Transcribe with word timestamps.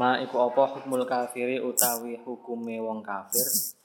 Ma 0.00 0.16
iku 0.16 0.40
apa 0.48 0.64
hukmul 0.64 1.04
kafiri 1.04 1.60
utawi 1.60 2.16
hukume 2.24 2.80
wong 2.80 3.04
kafir? 3.04 3.76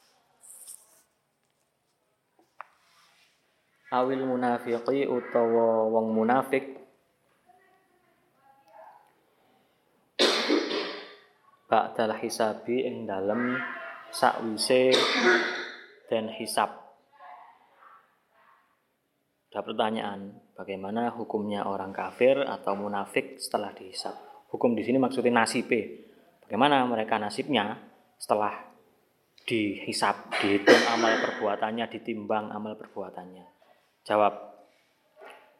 Awil 3.92 4.24
munafiqi 4.24 5.12
utawa 5.12 5.92
wong 5.92 6.16
munafik 6.16 6.88
Ba'dal 11.68 12.16
hisabi 12.24 12.88
ing 12.88 13.04
dalem 13.04 13.60
sakwise 14.14 14.96
dan 16.08 16.32
hisab. 16.32 16.72
Ada 19.52 19.60
pertanyaan, 19.66 20.46
bagaimana 20.56 21.12
hukumnya 21.12 21.68
orang 21.68 21.92
kafir 21.92 22.40
atau 22.40 22.78
munafik 22.80 23.42
setelah 23.42 23.74
dihisab? 23.74 24.35
Hukum 24.56 24.72
di 24.72 24.88
sini 24.88 24.96
maksudnya 24.96 25.44
nasibe. 25.44 26.08
Bagaimana 26.48 26.88
mereka 26.88 27.20
nasibnya 27.20 27.76
setelah 28.16 28.56
dihisap, 29.44 30.32
dihitung 30.40 30.80
amal 30.96 31.20
perbuatannya, 31.20 31.92
ditimbang 31.92 32.56
amal 32.56 32.80
perbuatannya. 32.80 33.44
Jawab, 34.08 34.56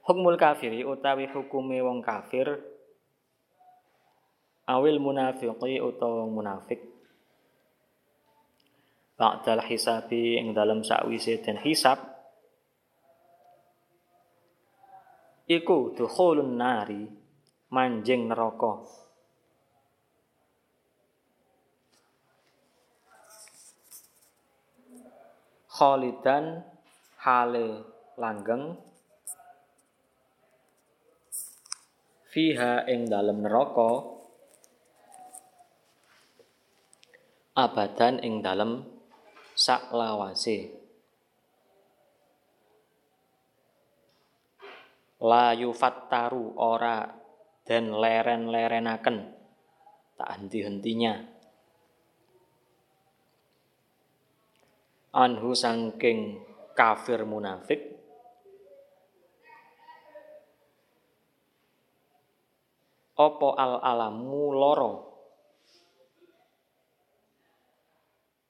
Hukmul 0.06 0.38
kafiri 0.38 0.86
utawi 0.86 1.26
hukume 1.26 1.82
wong 1.82 2.06
kafir 2.06 2.62
awil 4.70 5.02
munafiqi 5.02 5.82
utawa 5.82 6.30
munafik 6.30 6.78
ba'dal 9.18 9.66
hisabi 9.66 10.38
ing 10.38 10.54
dalam 10.54 10.86
sakwise 10.86 11.42
den 11.42 11.58
hisab 11.58 11.98
iku 15.50 15.98
dukhulun 15.98 16.54
nari 16.54 17.10
manjing 17.72 18.30
neraka. 18.30 18.86
Khalidan 25.76 26.64
hale 27.20 27.84
langgeng. 28.16 28.80
Fiha 32.32 32.88
ing 32.88 33.08
dalam 33.08 33.44
neraka. 33.44 34.16
Abadan 37.56 38.20
ing 38.20 38.44
dalam 38.44 38.84
sak 39.56 39.96
lawase 39.96 40.86
la 45.26 45.56
yufattaru 45.56 46.60
ora 46.60 47.25
dan 47.66 47.90
leren-lerenaken. 47.92 49.34
Tak 50.16 50.30
henti-hentinya. 50.38 51.14
Anhu 55.12 55.52
sangking 55.58 56.40
kafir 56.78 57.26
munafik. 57.26 57.82
Opo 63.16 63.56
al 63.56 63.80
alamu 63.80 64.52
loro? 64.52 64.94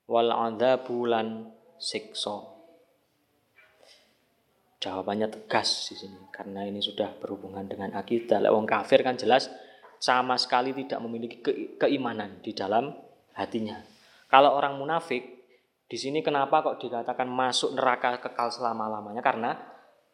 Wal 0.06 0.30
adzabu 0.30 1.06
lan 1.10 1.54
siksa 1.78 2.55
jawabannya 4.86 5.34
tegas 5.34 5.90
di 5.90 5.98
sini 5.98 6.30
karena 6.30 6.62
ini 6.62 6.78
sudah 6.78 7.18
berhubungan 7.18 7.66
dengan 7.66 7.98
akidah 7.98 8.38
lek 8.38 8.54
wong 8.54 8.70
kafir 8.70 9.02
kan 9.02 9.18
jelas 9.18 9.50
sama 9.98 10.38
sekali 10.38 10.78
tidak 10.78 11.02
memiliki 11.02 11.42
ke 11.42 11.82
keimanan 11.82 12.38
di 12.46 12.54
dalam 12.54 12.94
hatinya 13.34 13.82
kalau 14.30 14.54
orang 14.54 14.78
munafik 14.78 15.36
di 15.86 15.98
sini 16.02 16.26
kenapa 16.26 16.66
kok 16.66 16.82
dikatakan 16.82 17.30
masuk 17.30 17.78
neraka 17.78 18.18
kekal 18.18 18.50
selama-lamanya? 18.50 19.22
Karena 19.22 19.54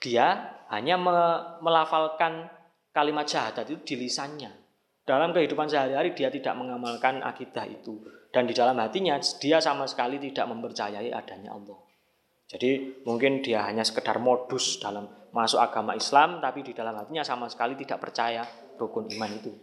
dia 0.03 0.59
hanya 0.67 0.99
me 0.99 1.15
melafalkan 1.63 2.51
kalimat 2.91 3.23
syahadat 3.23 3.71
itu 3.71 3.95
di 3.95 4.05
lisannya. 4.05 4.51
Dalam 5.07 5.31
kehidupan 5.31 5.71
sehari-hari 5.71 6.11
dia 6.11 6.27
tidak 6.27 6.53
mengamalkan 6.59 7.23
akidah 7.23 7.63
itu. 7.65 8.03
Dan 8.31 8.47
di 8.47 8.53
dalam 8.55 8.75
hatinya 8.79 9.15
dia 9.39 9.63
sama 9.63 9.87
sekali 9.87 10.19
tidak 10.19 10.51
mempercayai 10.51 11.11
adanya 11.11 11.55
Allah. 11.55 11.79
Jadi 12.51 12.99
mungkin 13.07 13.39
dia 13.39 13.63
hanya 13.63 13.87
sekedar 13.87 14.19
modus 14.19 14.75
dalam 14.83 15.07
masuk 15.31 15.63
agama 15.63 15.95
Islam, 15.95 16.43
tapi 16.43 16.67
di 16.67 16.75
dalam 16.75 16.91
hatinya 16.99 17.23
sama 17.23 17.47
sekali 17.47 17.79
tidak 17.79 18.03
percaya 18.03 18.43
rukun 18.75 19.07
iman 19.15 19.31
itu. 19.31 19.55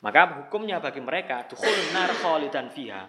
Maka 0.00 0.48
hukumnya 0.48 0.80
bagi 0.80 1.04
mereka, 1.04 1.44
dukhul 1.44 1.92
nar 1.92 2.08
khalidan 2.16 2.72
fiha 2.72 3.04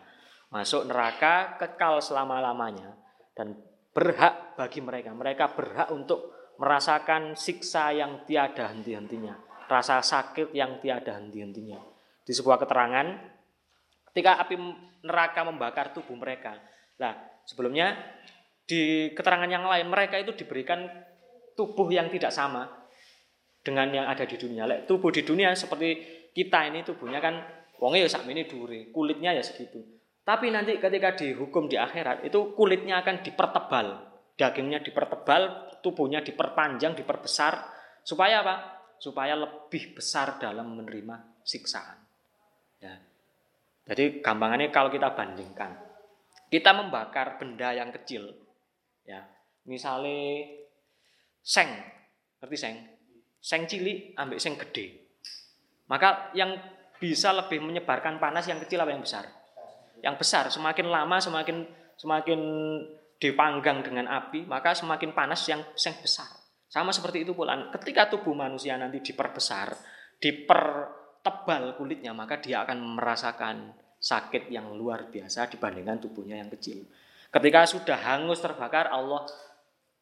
masuk 0.54 0.86
neraka 0.86 1.58
kekal 1.58 1.98
selama-lamanya 1.98 2.94
dan 3.34 3.58
berhak 3.90 4.54
bagi 4.54 4.86
mereka. 4.86 5.10
Mereka 5.10 5.58
berhak 5.58 5.90
untuk 5.90 6.54
merasakan 6.62 7.34
siksa 7.34 7.90
yang 7.90 8.22
tiada 8.30 8.70
henti-hentinya, 8.70 9.66
rasa 9.66 10.06
sakit 10.06 10.54
yang 10.54 10.78
tiada 10.78 11.18
henti-hentinya. 11.18 11.82
Di 12.22 12.32
sebuah 12.36 12.62
keterangan, 12.62 13.08
ketika 14.14 14.38
api 14.46 14.56
neraka 15.02 15.42
membakar 15.42 15.90
tubuh 15.92 16.14
mereka. 16.14 16.62
Nah, 17.02 17.18
sebelumnya 17.50 17.98
di 18.64 19.12
keterangan 19.12 19.50
yang 19.50 19.68
lain 19.68 19.88
mereka 19.92 20.16
itu 20.20 20.32
diberikan 20.34 20.88
tubuh 21.54 21.88
yang 21.92 22.08
tidak 22.10 22.32
sama 22.32 22.68
dengan 23.64 23.88
yang 23.92 24.06
ada 24.08 24.28
di 24.28 24.36
dunia. 24.36 24.68
Tubuh 24.84 25.10
di 25.12 25.24
dunia 25.24 25.56
seperti 25.56 25.90
kita 26.36 26.68
ini 26.68 26.84
tubuhnya 26.84 27.24
kan 27.24 27.40
wongnya 27.80 28.08
ya 28.08 28.10
sak 28.12 28.28
ini 28.28 28.48
duri, 28.48 28.92
kulitnya 28.92 29.36
ya 29.36 29.44
segitu. 29.44 29.80
Tapi 30.24 30.52
nanti 30.56 30.80
ketika 30.80 31.16
dihukum 31.20 31.68
di 31.68 31.76
akhirat 31.76 32.24
itu 32.24 32.56
kulitnya 32.56 33.04
akan 33.04 33.24
dipertebal, 33.28 33.88
dagingnya 34.40 34.80
dipertebal, 34.80 35.76
tubuhnya 35.84 36.24
diperpanjang, 36.24 36.96
diperbesar 36.96 37.60
supaya 38.08 38.40
apa? 38.40 38.56
Supaya 39.00 39.36
lebih 39.36 40.00
besar 40.00 40.40
dalam 40.40 40.80
menerima 40.80 41.44
siksaan. 41.44 42.00
Ya. 42.80 42.96
Jadi 43.84 44.24
gampangannya 44.24 44.72
kalau 44.72 44.88
kita 44.88 45.12
bandingkan, 45.12 45.76
kita 46.48 46.72
membakar 46.72 47.36
benda 47.36 47.76
yang 47.76 47.92
kecil, 47.92 48.32
ya, 49.04 49.24
misalnya 49.68 50.48
seng, 51.44 51.70
ngerti 52.40 52.58
seng? 52.58 52.76
Seng 53.44 53.68
cilik 53.68 54.16
ambil 54.16 54.40
seng 54.40 54.56
gede. 54.56 55.04
Maka 55.92 56.32
yang 56.32 56.56
bisa 56.96 57.36
lebih 57.36 57.60
menyebarkan 57.60 58.18
panas 58.18 58.48
yang 58.48 58.64
kecil 58.64 58.80
apa 58.80 58.96
yang 58.96 59.04
besar? 59.04 59.28
yang 60.04 60.20
besar. 60.20 60.52
Semakin 60.52 60.92
lama 60.92 61.18
semakin 61.18 61.64
semakin 61.96 62.40
dipanggang 63.18 63.80
dengan 63.80 64.12
api, 64.12 64.44
maka 64.44 64.76
semakin 64.76 65.16
panas 65.16 65.48
yang 65.48 65.64
yang 65.64 65.96
besar. 66.04 66.28
Sama 66.68 66.92
seperti 66.92 67.24
itu 67.24 67.32
pula. 67.32 67.72
Ketika 67.72 68.12
tubuh 68.12 68.36
manusia 68.36 68.76
nanti 68.76 69.00
diperbesar, 69.00 69.72
dipertebal 70.20 71.80
kulitnya, 71.80 72.12
maka 72.12 72.44
dia 72.44 72.68
akan 72.68 73.00
merasakan 73.00 73.72
sakit 74.04 74.52
yang 74.52 74.76
luar 74.76 75.08
biasa 75.08 75.48
dibandingkan 75.48 76.04
tubuhnya 76.04 76.36
yang 76.36 76.52
kecil. 76.52 76.84
Ketika 77.34 77.66
sudah 77.66 77.98
hangus 77.98 78.38
terbakar, 78.46 78.94
Allah 78.94 79.26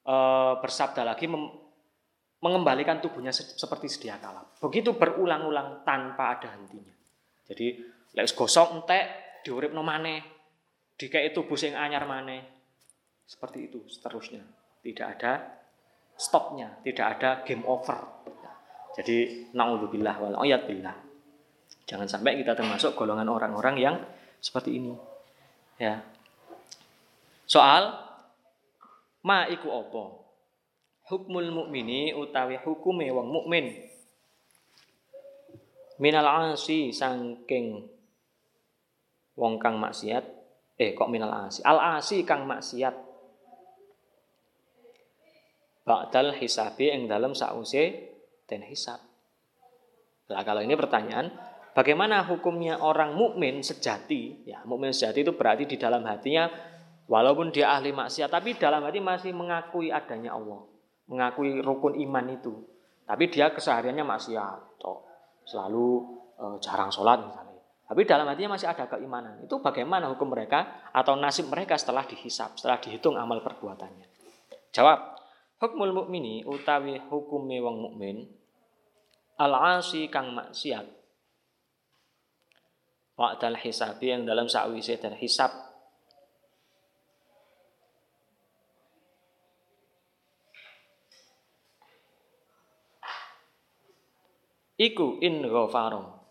e, 0.04 0.16
bersabda 0.60 1.08
lagi 1.08 1.32
mengembalikan 2.44 3.00
tubuhnya 3.00 3.32
seperti 3.32 3.88
sedia 3.88 4.20
kala. 4.20 4.44
Begitu 4.60 4.92
berulang-ulang 5.00 5.88
tanpa 5.88 6.36
ada 6.36 6.52
hentinya. 6.52 6.92
Jadi, 7.48 7.80
lek 8.12 8.28
gosok 8.36 8.84
entek 8.84 9.04
diuripno 9.48 9.80
maneh, 9.80 10.20
dikai 11.00 11.32
tubuh 11.32 11.56
sing 11.56 11.72
anyar 11.72 12.04
maneh. 12.04 12.44
Seperti 13.24 13.72
itu 13.72 13.80
seterusnya. 13.88 14.44
Tidak 14.84 15.08
ada 15.08 15.40
stopnya, 16.20 16.84
tidak 16.84 17.06
ada 17.18 17.30
game 17.48 17.64
over. 17.64 18.22
Jadi 18.92 19.48
naudzubillah 19.56 20.16
wal 20.20 20.36
billah. 20.68 20.98
Jangan 21.88 22.08
sampai 22.08 22.40
kita 22.44 22.54
termasuk 22.56 22.92
golongan 22.94 23.32
orang-orang 23.32 23.76
yang 23.80 23.96
seperti 24.44 24.78
ini. 24.78 24.94
Ya. 25.80 26.04
Soal 27.52 27.92
ma 29.28 29.44
iku 29.52 29.68
apa? 29.76 30.04
Hukmul 31.12 31.52
mukmini 31.52 32.16
utawi 32.16 32.56
hukume 32.56 33.12
wong 33.12 33.28
mukmin. 33.28 33.76
Minal 36.00 36.56
asi 36.56 36.96
sangking 36.96 37.84
wong 39.36 39.60
kang 39.60 39.76
maksiat. 39.84 40.24
Eh 40.80 40.96
kok 40.96 41.12
minal 41.12 41.52
asi? 41.52 41.60
Al 41.68 42.00
asi 42.00 42.24
kang 42.24 42.48
maksiat. 42.48 42.96
Ba'dal 45.84 46.40
hisabi 46.40 46.88
yang 46.88 47.12
dalam 47.12 47.36
sause 47.36 48.16
dan 48.48 48.64
hisab. 48.64 49.04
Lah 50.32 50.48
kalau 50.48 50.64
ini 50.64 50.80
pertanyaan 50.80 51.36
bagaimana 51.76 52.24
hukumnya 52.24 52.80
orang 52.80 53.12
mukmin 53.12 53.60
sejati? 53.60 54.48
Ya 54.48 54.64
mukmin 54.64 54.96
sejati 54.96 55.28
itu 55.28 55.36
berarti 55.36 55.68
di 55.68 55.76
dalam 55.76 56.08
hatinya 56.08 56.71
walaupun 57.12 57.52
dia 57.52 57.76
ahli 57.76 57.92
maksiat 57.92 58.32
tapi 58.32 58.56
dalam 58.56 58.88
hati 58.88 59.04
masih 59.04 59.36
mengakui 59.36 59.92
adanya 59.92 60.40
Allah 60.40 60.64
mengakui 61.12 61.60
rukun 61.60 62.00
iman 62.00 62.26
itu 62.32 62.56
tapi 63.04 63.28
dia 63.28 63.52
kesehariannya 63.52 64.08
maksiat 64.08 64.72
selalu 65.52 65.88
e, 66.40 66.46
jarang 66.64 66.88
sholat 66.88 67.20
misalnya 67.22 67.52
Tapi 67.92 68.08
dalam 68.08 68.24
hatinya 68.24 68.56
masih 68.56 68.72
ada 68.72 68.88
keimanan. 68.88 69.44
Itu 69.44 69.60
bagaimana 69.60 70.08
hukum 70.16 70.32
mereka 70.32 70.88
atau 70.96 71.20
nasib 71.20 71.52
mereka 71.52 71.76
setelah 71.76 72.08
dihisap, 72.08 72.56
setelah 72.56 72.80
dihitung 72.80 73.20
amal 73.20 73.44
perbuatannya. 73.44 74.08
Jawab, 74.72 75.20
hukmul 75.60 75.92
mukmini 75.92 76.48
utawi 76.48 77.04
hukume 77.12 77.60
wong 77.60 77.84
mukmin 77.84 78.32
al-asi 79.36 80.08
kang 80.08 80.32
maksiat. 80.32 80.88
Wa'dal 83.20 83.60
hisabi 83.60 84.16
yang 84.16 84.24
dalam 84.24 84.48
sakwise 84.48 84.96
dan 84.96 85.20
hisab 85.20 85.52
Iku 94.82 95.22
in 95.22 95.46
ghafaro. 95.46 96.26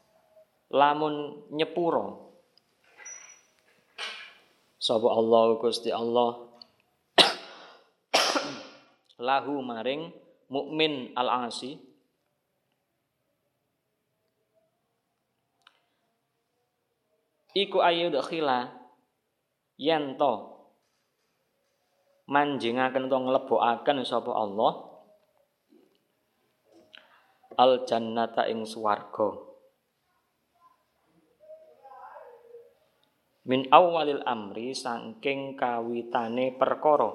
Lamun 0.75 1.47
nyepuro. 1.55 2.35
Sapa 4.75 5.07
Allah 5.07 5.55
Gusti 5.55 5.95
Allah? 5.95 6.51
Lahu 9.23 9.63
maring 9.63 10.11
mukmin 10.51 11.15
al-asi. 11.15 11.79
Iku 17.55 17.79
ayu 17.87 18.11
dakhila 18.11 18.67
yen 19.79 20.19
to 20.19 20.51
manjingaken 22.31 23.11
to 23.11 23.17
nglebokaken 23.19 24.07
sapa 24.07 24.31
Allah 24.31 24.90
al 27.59 27.83
jannata 27.89 28.47
ing 28.47 28.63
swarga. 28.63 29.35
Min 33.49 33.67
awalil 33.73 34.23
amri 34.23 34.77
saking 34.77 35.59
kawitane 35.59 36.55
perkara. 36.55 37.11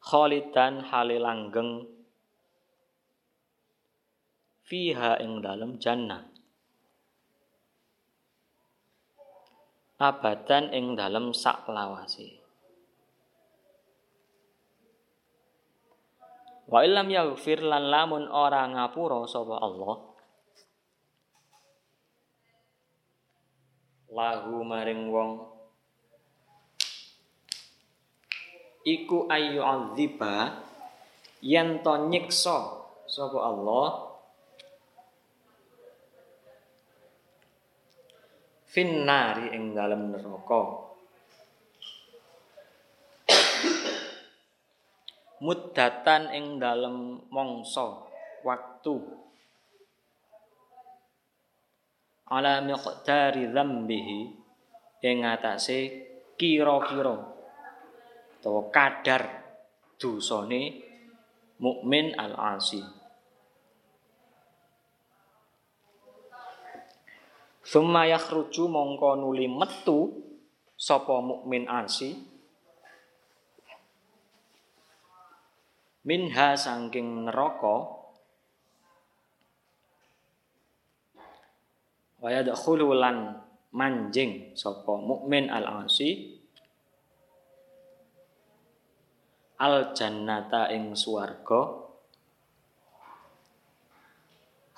Khalidan 0.00 0.86
hale 0.88 1.18
langgeng. 1.20 1.84
Fiha 4.64 5.20
ing 5.20 5.44
dalem 5.44 5.76
jannah. 5.76 6.32
Abadan 10.02 10.74
ing 10.74 10.98
dalem 10.98 11.30
sak 11.30 11.68
lawase 11.70 12.42
wa 16.72 16.80
illam 16.80 17.12
yaghfir 17.12 17.60
lan 17.60 17.92
lamun 17.92 18.24
ora 18.32 18.64
ngapura 18.64 19.28
sapa 19.28 19.60
Allah 19.60 19.96
lahu 24.08 24.64
maring 24.64 25.12
wong 25.12 25.30
iku 28.88 29.28
ayu 29.28 29.60
adziba 29.60 30.64
yen 31.44 31.84
to 31.84 31.92
nyiksa 32.08 32.88
sapa 33.04 33.36
Allah 33.36 34.16
finnari 38.64 39.52
ing 39.52 39.76
dalem 39.76 40.16
neraka 40.16 40.81
muddatan 45.42 46.30
ing 46.30 46.62
dalem 46.62 47.18
mangsa 47.26 48.06
waktu 48.46 48.94
ala 52.30 52.62
miqdari 52.62 53.50
dzambihi 53.50 54.20
ing 55.02 55.26
atase 55.26 55.78
kira-kira 56.38 57.18
utawa 58.38 58.70
kadar 58.70 59.22
dosane 59.98 60.82
mukmin 61.62 62.14
al-asi. 62.18 62.82
Summa 67.62 68.10
yakhruju 68.10 68.66
mongko 68.66 69.18
nuli 69.22 69.46
metu 69.46 70.10
sapa 70.74 71.22
mukmin 71.22 71.70
asi 71.70 72.31
minha 76.02 76.58
sangking 76.58 77.26
neraka 77.26 77.76
wa 82.22 82.28
yadkhulu 82.30 82.94
lan 82.94 83.38
manjing 83.74 84.54
sapa 84.54 84.94
mukmin 84.98 85.50
al-asi 85.50 86.38
al 89.62 89.94
jannata 89.94 90.70
ing 90.74 90.98
swarga 90.98 91.82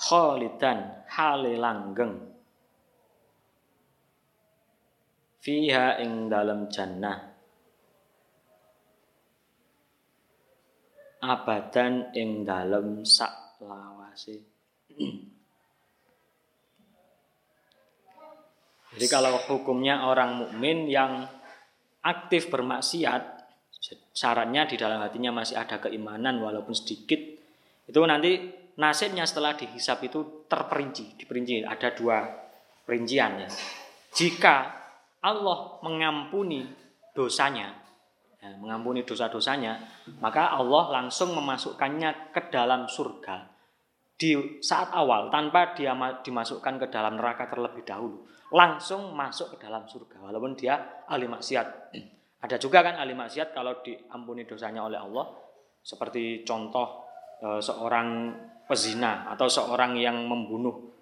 khalidan 0.05 1.09
hale 1.09 1.57
langgeng. 1.57 2.15
Fiha 5.45 6.01
ing 6.01 6.33
dalam 6.33 6.73
jannah 6.73 7.34
abadan 11.25 12.13
ing 12.13 12.45
dalam 12.45 13.03
sak 13.03 13.61
lawase 13.65 14.45
Jadi 18.95 19.07
kalau 19.11 19.35
hukumnya 19.51 20.07
orang 20.07 20.39
mukmin 20.39 20.87
yang 20.87 21.27
aktif 22.07 22.47
bermaksiat, 22.47 23.43
syaratnya 24.15 24.71
di 24.71 24.79
dalam 24.79 25.03
hatinya 25.03 25.35
masih 25.35 25.59
ada 25.59 25.83
keimanan 25.83 26.39
walaupun 26.39 26.71
sedikit, 26.79 27.19
itu 27.91 27.99
nanti 28.07 28.55
nasibnya 28.79 29.27
setelah 29.27 29.59
dihisap 29.59 29.99
itu 30.07 30.47
terperinci, 30.47 31.19
diperinci 31.19 31.67
ada 31.67 31.91
dua 31.91 32.23
perincian 32.87 33.43
ya. 33.43 33.49
Jika 34.15 34.57
Allah 35.27 35.83
mengampuni 35.83 36.63
dosanya, 37.11 37.75
ya, 38.45 38.53
mengampuni 38.61 39.09
dosa-dosanya, 39.09 39.81
maka 40.21 40.53
Allah 40.53 41.01
langsung 41.01 41.33
memasukkannya 41.33 42.37
ke 42.37 42.53
dalam 42.53 42.85
surga 42.85 43.55
di 44.15 44.63
saat 44.63 44.95
awal 44.95 45.33
tanpa 45.33 45.75
dia 45.75 45.97
dimasukkan 45.97 46.79
ke 46.79 46.87
dalam 46.93 47.19
neraka 47.19 47.51
terlebih 47.51 47.83
dahulu 47.83 48.23
langsung 48.55 49.11
masuk 49.11 49.59
ke 49.59 49.67
dalam 49.67 49.83
surga 49.91 50.23
walaupun 50.23 50.55
dia 50.55 51.03
ahli 51.11 51.27
maksiat. 51.27 51.91
Ada 52.45 52.61
juga 52.61 52.87
kan 52.87 53.01
ahli 53.01 53.17
maksiat 53.17 53.51
kalau 53.51 53.83
diampuni 53.83 54.47
dosanya 54.47 54.87
oleh 54.87 55.01
Allah 55.01 55.27
seperti 55.83 56.47
contoh 56.47 57.03
e, 57.43 57.59
seorang 57.59 58.31
pezina 58.69 59.27
atau 59.35 59.51
seorang 59.51 59.99
yang 59.99 60.23
membunuh 60.31 60.95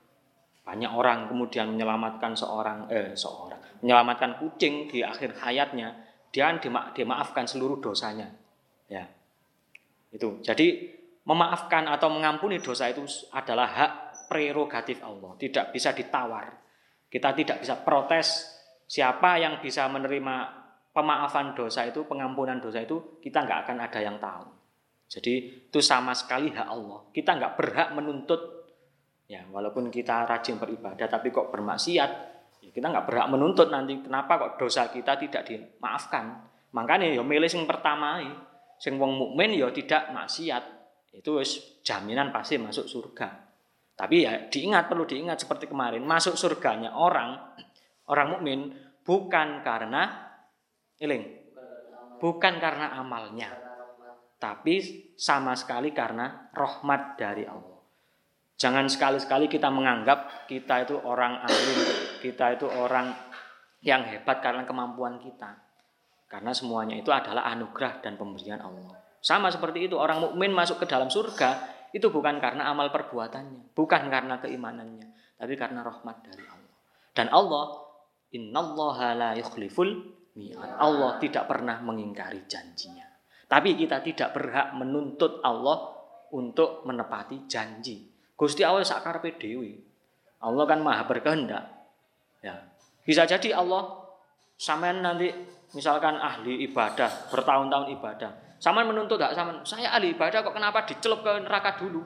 banyak 0.63 0.89
orang 0.89 1.27
kemudian 1.27 1.75
menyelamatkan 1.75 2.33
seorang 2.39 2.87
eh 2.87 3.13
seorang 3.19 3.83
menyelamatkan 3.83 4.39
kucing 4.39 4.87
di 4.87 5.03
akhir 5.03 5.35
hayatnya 5.43 5.91
dia 6.33 6.49
dima, 6.57 6.91
dimaafkan 6.97 7.45
seluruh 7.45 7.79
dosanya. 7.79 8.33
Ya. 8.89 9.05
Itu. 10.09 10.41
Jadi 10.41 10.97
memaafkan 11.29 11.87
atau 11.87 12.09
mengampuni 12.09 12.59
dosa 12.59 12.89
itu 12.89 13.05
adalah 13.37 13.69
hak 13.69 13.93
prerogatif 14.33 15.05
Allah. 15.05 15.37
Tidak 15.37 15.71
bisa 15.71 15.93
ditawar. 15.93 16.49
Kita 17.13 17.37
tidak 17.37 17.61
bisa 17.61 17.77
protes 17.85 18.49
siapa 18.89 19.37
yang 19.37 19.61
bisa 19.61 19.85
menerima 19.93 20.37
pemaafan 20.97 21.53
dosa 21.53 21.85
itu, 21.85 22.09
pengampunan 22.09 22.57
dosa 22.61 22.81
itu, 22.81 23.21
kita 23.21 23.45
nggak 23.45 23.69
akan 23.69 23.77
ada 23.85 24.01
yang 24.01 24.17
tahu. 24.17 24.49
Jadi 25.13 25.69
itu 25.69 25.81
sama 25.85 26.17
sekali 26.17 26.49
hak 26.49 26.69
Allah. 26.69 27.05
Kita 27.13 27.37
nggak 27.37 27.53
berhak 27.61 27.89
menuntut, 27.93 28.41
ya 29.29 29.45
walaupun 29.53 29.93
kita 29.93 30.25
rajin 30.25 30.57
beribadah, 30.57 31.05
tapi 31.05 31.29
kok 31.29 31.53
bermaksiat, 31.53 32.32
kita 32.73 32.89
nggak 32.89 33.05
berhak 33.07 33.29
menuntut 33.29 33.69
nanti 33.69 34.01
kenapa 34.01 34.41
kok 34.41 34.53
dosa 34.57 34.89
kita 34.89 35.21
tidak 35.21 35.45
dimaafkan. 35.45 36.49
Makanya 36.73 37.13
ya 37.13 37.21
milih 37.21 37.49
yang 37.53 37.69
pertama, 37.69 38.19
sing 38.81 38.97
wong 38.97 39.15
mukmin 39.21 39.53
ya 39.53 39.69
tidak 39.69 40.09
maksiat. 40.11 40.65
Itu 41.13 41.37
jaminan 41.85 42.33
pasti 42.33 42.57
masuk 42.57 42.89
surga. 42.89 43.29
Tapi 43.93 44.25
ya 44.25 44.49
diingat 44.49 44.89
perlu 44.89 45.05
diingat 45.05 45.45
seperti 45.45 45.69
kemarin 45.69 46.01
masuk 46.03 46.33
surganya 46.35 46.97
orang 46.97 47.37
orang 48.09 48.29
mukmin 48.35 48.73
bukan 49.05 49.61
karena 49.61 50.33
iling 50.99 51.23
bukan 52.19 52.55
karena 52.57 52.97
amalnya 52.97 53.63
tapi 54.43 55.15
sama 55.15 55.55
sekali 55.55 55.95
karena 55.95 56.51
rahmat 56.51 57.15
dari 57.15 57.47
Allah. 57.47 57.72
Jangan 58.63 58.87
sekali-sekali 58.87 59.51
kita 59.51 59.75
menganggap 59.75 60.47
kita 60.47 60.87
itu 60.87 60.95
orang 61.03 61.43
alim, 61.43 61.79
kita 62.23 62.55
itu 62.55 62.71
orang 62.71 63.11
yang 63.83 64.07
hebat 64.07 64.39
karena 64.39 64.63
kemampuan 64.63 65.19
kita. 65.19 65.59
Karena 66.31 66.55
semuanya 66.55 66.95
itu 66.95 67.11
adalah 67.11 67.51
anugerah 67.51 67.99
dan 67.99 68.15
pemberian 68.15 68.63
Allah. 68.63 68.95
Sama 69.19 69.51
seperti 69.51 69.91
itu 69.91 69.99
orang 69.99 70.23
mukmin 70.23 70.55
masuk 70.55 70.79
ke 70.79 70.87
dalam 70.87 71.11
surga 71.11 71.59
itu 71.91 72.07
bukan 72.07 72.39
karena 72.39 72.71
amal 72.71 72.95
perbuatannya, 72.95 73.75
bukan 73.75 74.07
karena 74.07 74.39
keimanannya, 74.39 75.11
tapi 75.43 75.59
karena 75.59 75.83
rahmat 75.83 76.23
dari 76.23 76.47
Allah. 76.47 76.75
Dan 77.11 77.35
Allah, 77.35 77.67
innallaha 78.31 79.09
la 79.19 79.31
yukhliful. 79.43 79.91
Allah 80.79 81.19
tidak 81.19 81.51
pernah 81.51 81.83
mengingkari 81.83 82.47
janjinya. 82.47 83.11
Tapi 83.51 83.75
kita 83.75 83.99
tidak 84.07 84.31
berhak 84.39 84.71
menuntut 84.79 85.43
Allah 85.43 85.99
untuk 86.31 86.87
menepati 86.87 87.51
janji. 87.51 88.12
Gusti 88.37 88.63
Allah 88.67 88.83
sakar 88.83 89.23
dewi. 89.23 89.79
Allah 90.43 90.65
kan 90.67 90.83
maha 90.83 91.07
berkehendak. 91.07 91.65
Ya. 92.43 92.59
Bisa 93.07 93.23
jadi 93.27 93.55
Allah 93.55 94.03
sampean 94.59 95.03
nanti 95.03 95.31
misalkan 95.73 96.19
ahli 96.19 96.67
ibadah, 96.67 97.31
bertahun-tahun 97.31 97.87
ibadah. 97.99 98.31
Sampean 98.59 98.91
menuntut 98.91 99.19
gak 99.19 99.35
sampean, 99.35 99.63
saya 99.63 99.95
ahli 99.95 100.15
ibadah 100.15 100.43
kok 100.43 100.55
kenapa 100.55 100.87
dicelup 100.87 101.23
ke 101.23 101.33
neraka 101.43 101.79
dulu? 101.79 102.03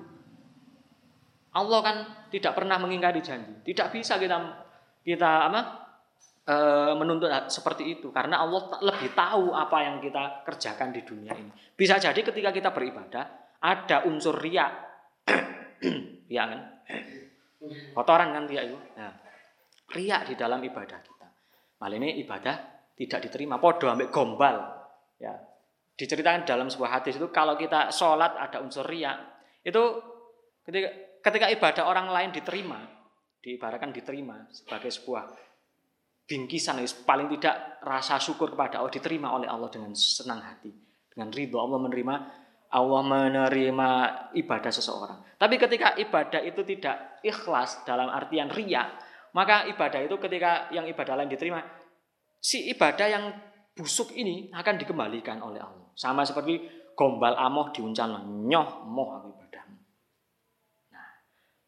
Allah 1.56 1.80
kan 1.80 1.96
tidak 2.28 2.52
pernah 2.52 2.76
mengingkari 2.76 3.24
janji. 3.24 3.64
Tidak 3.64 3.88
bisa 3.88 4.20
kita 4.20 4.36
kita 5.00 5.48
apa? 5.48 5.86
e, 6.46 6.56
menuntut 6.94 7.28
seperti 7.50 7.98
itu 7.98 8.08
karena 8.14 8.40
Allah 8.40 8.78
lebih 8.80 9.12
tahu 9.12 9.52
apa 9.52 9.82
yang 9.82 9.96
kita 9.98 10.46
kerjakan 10.46 10.94
di 10.94 11.02
dunia 11.02 11.34
ini. 11.34 11.50
Bisa 11.74 11.98
jadi 11.98 12.16
ketika 12.22 12.54
kita 12.54 12.70
beribadah 12.70 13.58
ada 13.60 14.06
unsur 14.06 14.38
riak, 14.38 14.72
ya 16.30 16.44
kan? 16.46 16.60
Kotoran 17.96 18.30
kan 18.36 18.44
riak 18.46 18.64
itu. 18.70 18.78
Nah, 18.98 19.12
riak 19.94 20.30
di 20.30 20.34
dalam 20.38 20.60
ibadah 20.62 20.98
kita. 21.02 21.28
Malah 21.82 21.96
ini 21.96 22.20
ibadah 22.22 22.56
tidak 22.94 23.26
diterima. 23.28 23.58
Podo 23.58 23.90
ambek 23.90 24.12
gombal. 24.12 24.56
Ya, 25.16 25.32
diceritakan 25.96 26.44
dalam 26.44 26.68
sebuah 26.68 27.00
hadis 27.00 27.16
itu 27.16 27.32
kalau 27.32 27.56
kita 27.56 27.88
sholat 27.88 28.36
ada 28.36 28.60
unsur 28.60 28.84
riak 28.84 29.16
itu 29.64 29.82
ketika 30.68 30.88
ketika 31.24 31.46
ibadah 31.48 31.84
orang 31.88 32.12
lain 32.12 32.30
diterima 32.36 32.84
diibaratkan 33.40 33.96
diterima 33.96 34.44
sebagai 34.52 34.92
sebuah 34.92 35.24
bingkisan 36.28 36.84
paling 37.08 37.32
tidak 37.38 37.80
rasa 37.80 38.20
syukur 38.20 38.52
kepada 38.52 38.84
Allah 38.84 38.92
diterima 38.92 39.32
oleh 39.32 39.48
Allah 39.48 39.72
dengan 39.72 39.96
senang 39.96 40.44
hati 40.44 40.68
dengan 41.08 41.32
ridho 41.32 41.56
Allah 41.56 41.80
menerima 41.80 42.14
Allah 42.76 43.02
menerima 43.02 43.90
ibadah 44.36 44.72
seseorang 44.72 45.40
tapi 45.40 45.56
ketika 45.56 45.96
ibadah 45.96 46.44
itu 46.44 46.60
tidak 46.68 47.20
ikhlas 47.24 47.80
dalam 47.88 48.12
artian 48.12 48.52
ria 48.52 48.92
maka 49.32 49.64
ibadah 49.72 50.04
itu 50.04 50.20
ketika 50.20 50.68
yang 50.68 50.84
ibadah 50.84 51.16
lain 51.16 51.32
diterima 51.32 51.64
si 52.36 52.68
ibadah 52.68 53.08
yang 53.08 53.24
busuk 53.72 54.12
ini 54.12 54.52
akan 54.52 54.76
dikembalikan 54.76 55.40
oleh 55.40 55.64
Allah 55.64 55.88
sama 55.96 56.28
seperti 56.28 56.60
gombal 56.92 57.32
amoh 57.36 57.72
diuncal 57.72 58.20
nyoh 58.24 58.84
moh 58.84 59.08
aku 59.16 59.30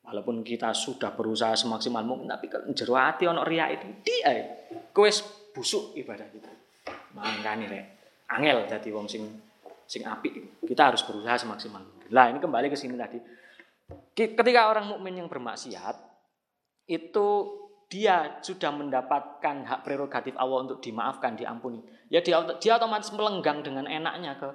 Walaupun 0.09 0.41
kita 0.41 0.73
sudah 0.73 1.12
berusaha 1.12 1.53
semaksimal 1.53 2.00
mungkin, 2.00 2.33
tapi 2.33 2.49
jero 2.73 2.97
ati 2.97 3.29
ono 3.29 3.45
riya 3.45 3.69
itu 3.69 3.85
dia 4.00 4.57
kowe 4.88 5.05
busuk 5.53 5.93
ibadah 6.00 6.25
kita. 6.33 6.49
Mangkane 7.12 7.69
rek. 7.69 7.85
Angel 8.33 8.65
jadi 8.65 8.88
wong 8.88 9.05
sing 9.05 9.29
sing 9.88 10.04
apik. 10.04 10.61
Kita 10.68 10.92
harus 10.92 11.00
berusaha 11.02 11.40
semaksimal 11.40 11.80
mungkin. 11.80 12.12
Lah 12.12 12.28
ini 12.28 12.38
kembali 12.38 12.68
ke 12.68 12.76
sini 12.76 12.95
tadi. 13.00 13.16
Ketika 14.12 14.68
orang 14.68 14.85
mukmin 14.92 15.16
yang 15.16 15.33
bermaksiat 15.33 15.97
itu 16.92 17.28
dia 17.88 18.37
sudah 18.45 18.68
mendapatkan 18.68 19.64
hak 19.64 19.80
prerogatif 19.80 20.37
Allah 20.37 20.68
untuk 20.68 20.85
dimaafkan, 20.85 21.40
diampuni. 21.40 21.80
Ya 22.12 22.21
dia, 22.21 22.45
dia 22.61 22.76
otomatis 22.76 23.09
melenggang 23.16 23.64
dengan 23.64 23.88
enaknya 23.88 24.37
ke 24.37 24.49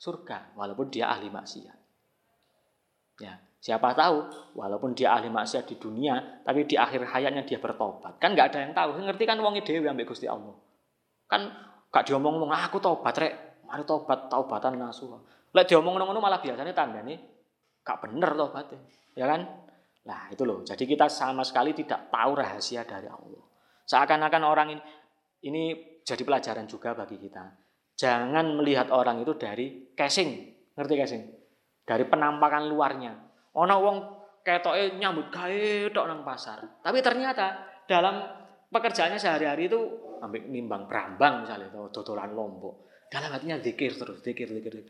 surga 0.00 0.56
walaupun 0.56 0.88
dia 0.88 1.12
ahli 1.12 1.28
maksiat. 1.28 1.78
Ya, 3.20 3.36
Siapa 3.64 3.96
tahu, 3.96 4.28
walaupun 4.60 4.92
dia 4.92 5.16
ahli 5.16 5.32
maksiat 5.32 5.64
di 5.64 5.80
dunia, 5.80 6.44
tapi 6.44 6.68
di 6.68 6.76
akhir 6.76 7.08
hayatnya 7.08 7.48
dia 7.48 7.56
bertobat. 7.56 8.20
Kan 8.20 8.36
nggak 8.36 8.52
ada 8.52 8.58
yang 8.60 8.76
tahu. 8.76 9.00
Ngerti 9.00 9.24
kan 9.24 9.40
wongi 9.40 9.64
dewi 9.64 9.88
ambek 9.88 10.12
Gusti 10.12 10.28
Allah. 10.28 10.52
Kan 11.24 11.48
gak 11.88 12.04
diomong-omong, 12.04 12.52
ah, 12.52 12.68
aku 12.68 12.76
tobat 12.82 13.16
rek, 13.16 13.32
mari 13.66 13.82
tobat, 13.84 14.28
taubatan 14.28 14.76
nasuha. 14.78 15.18
Lek 15.54 15.64
diomong 15.70 15.98
ngono 15.98 16.18
malah 16.18 16.42
biasanya 16.42 16.74
tanda 16.74 17.00
nih, 17.00 17.18
gak 17.84 17.98
bener 18.04 18.30
tobatnya. 18.34 18.80
Ya 19.14 19.26
kan? 19.30 19.46
Nah 20.04 20.28
itu 20.28 20.42
loh. 20.44 20.60
Jadi 20.66 20.84
kita 20.84 21.08
sama 21.08 21.46
sekali 21.46 21.72
tidak 21.72 22.12
tahu 22.12 22.32
rahasia 22.36 22.84
dari 22.84 23.08
Allah. 23.08 23.44
Seakan-akan 23.84 24.42
orang 24.44 24.68
ini, 24.74 24.82
ini 25.48 25.62
jadi 26.04 26.22
pelajaran 26.24 26.68
juga 26.68 26.92
bagi 26.92 27.16
kita. 27.16 27.44
Jangan 27.94 28.58
melihat 28.58 28.90
orang 28.90 29.22
itu 29.22 29.38
dari 29.38 29.94
casing, 29.94 30.30
ngerti 30.74 30.94
casing? 30.98 31.22
Dari 31.84 32.04
penampakan 32.08 32.66
luarnya. 32.66 33.12
Ono 33.54 33.74
wong 33.78 33.96
ketoke 34.42 34.98
nyambut 34.98 35.30
gawe 35.30 35.88
tok 35.94 36.06
nang 36.10 36.20
pasar. 36.26 36.60
Tapi 36.82 36.98
ternyata 37.00 37.64
dalam 37.86 38.20
pekerjaannya 38.68 39.20
sehari-hari 39.20 39.70
itu 39.70 39.80
ambil 40.20 40.42
nimbang 40.48 40.88
berambang 40.88 41.44
misalnya 41.46 41.70
atau 41.70 41.88
dodolan 41.92 42.32
lombok. 42.34 42.90
Dalam 43.14 43.30
hatinya 43.30 43.62
zikir 43.62 43.94
terus, 43.94 44.18
zikir, 44.26 44.50
zikir. 44.50 44.82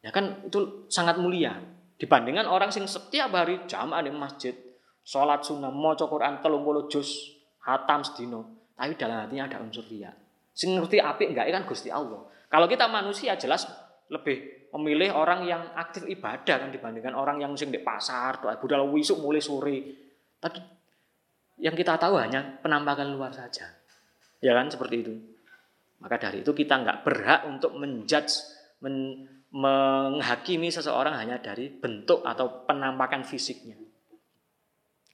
Ya 0.00 0.08
kan 0.08 0.40
itu 0.48 0.88
sangat 0.88 1.20
mulia 1.20 1.60
dibandingkan 2.00 2.48
orang 2.48 2.72
sing 2.72 2.88
setiap 2.88 3.28
hari 3.36 3.60
jamaah 3.68 4.00
di 4.00 4.08
masjid, 4.08 4.56
sholat 5.04 5.44
sunnah, 5.44 5.68
mau 5.68 5.92
Quran 5.92 6.40
telung 6.40 6.64
puluh 6.64 6.88
juz, 6.88 7.36
hatam 7.60 8.00
sedino, 8.00 8.72
tapi 8.72 8.96
dalam 8.96 9.28
hatinya 9.28 9.52
ada 9.52 9.60
unsur 9.60 9.84
ria. 9.92 10.08
Sing 10.56 10.72
ngerti 10.72 10.96
apik 10.96 11.36
enggak 11.36 11.52
kan 11.52 11.68
Gusti 11.68 11.92
Allah. 11.92 12.24
Kalau 12.48 12.64
kita 12.64 12.88
manusia 12.88 13.36
jelas 13.36 13.68
lebih 14.08 14.72
memilih 14.72 15.12
orang 15.12 15.44
yang 15.44 15.62
aktif 15.76 16.08
ibadah 16.08 16.56
kan 16.56 16.72
dibandingkan 16.72 17.12
orang 17.12 17.36
yang 17.44 17.52
sing 17.52 17.68
di 17.68 17.84
pasar, 17.84 18.40
doa 18.40 18.56
budal 18.56 18.88
wisuk 18.88 19.20
mulai 19.20 19.44
sore. 19.44 19.78
Tapi 20.40 20.56
yang 21.60 21.76
kita 21.76 22.00
tahu 22.00 22.16
hanya 22.16 22.56
penampakan 22.64 23.12
luar 23.12 23.36
saja. 23.36 23.68
Ya 24.40 24.56
kan 24.56 24.72
seperti 24.72 25.04
itu. 25.04 25.12
Maka 26.00 26.16
dari 26.16 26.40
itu 26.40 26.56
kita 26.56 26.80
nggak 26.80 26.98
berhak 27.04 27.40
untuk 27.44 27.76
menjudge, 27.76 28.32
men, 28.80 29.28
menghakimi 29.50 30.70
seseorang 30.72 31.18
hanya 31.18 31.42
dari 31.42 31.68
bentuk 31.68 32.24
atau 32.24 32.64
penampakan 32.64 33.26
fisiknya. 33.26 33.76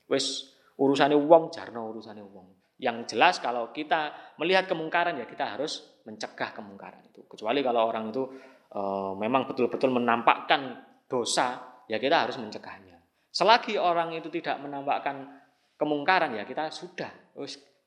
Wes 0.07 0.55
urusannya 0.79 1.19
uang, 1.19 1.51
jarno 1.51 1.91
urusannya 1.91 2.23
uang. 2.23 2.49
Yang 2.77 3.17
jelas 3.17 3.41
kalau 3.41 3.73
kita 3.73 4.13
melihat 4.37 4.69
kemungkaran 4.69 5.17
ya 5.17 5.25
kita 5.25 5.57
harus 5.57 6.01
mencegah 6.05 6.53
kemungkaran 6.53 7.03
itu. 7.09 7.25
Kecuali 7.27 7.65
kalau 7.65 7.89
orang 7.89 8.13
itu 8.13 8.23
e, 8.69 8.81
memang 9.17 9.49
betul-betul 9.49 9.91
menampakkan 9.91 10.85
dosa, 11.09 11.81
ya 11.89 11.97
kita 11.97 12.29
harus 12.29 12.37
mencegahnya. 12.37 13.01
Selagi 13.33 13.81
orang 13.81 14.13
itu 14.15 14.29
tidak 14.29 14.61
menampakkan 14.61 15.41
kemungkaran, 15.81 16.37
ya 16.37 16.45
kita 16.45 16.69
sudah 16.69 17.11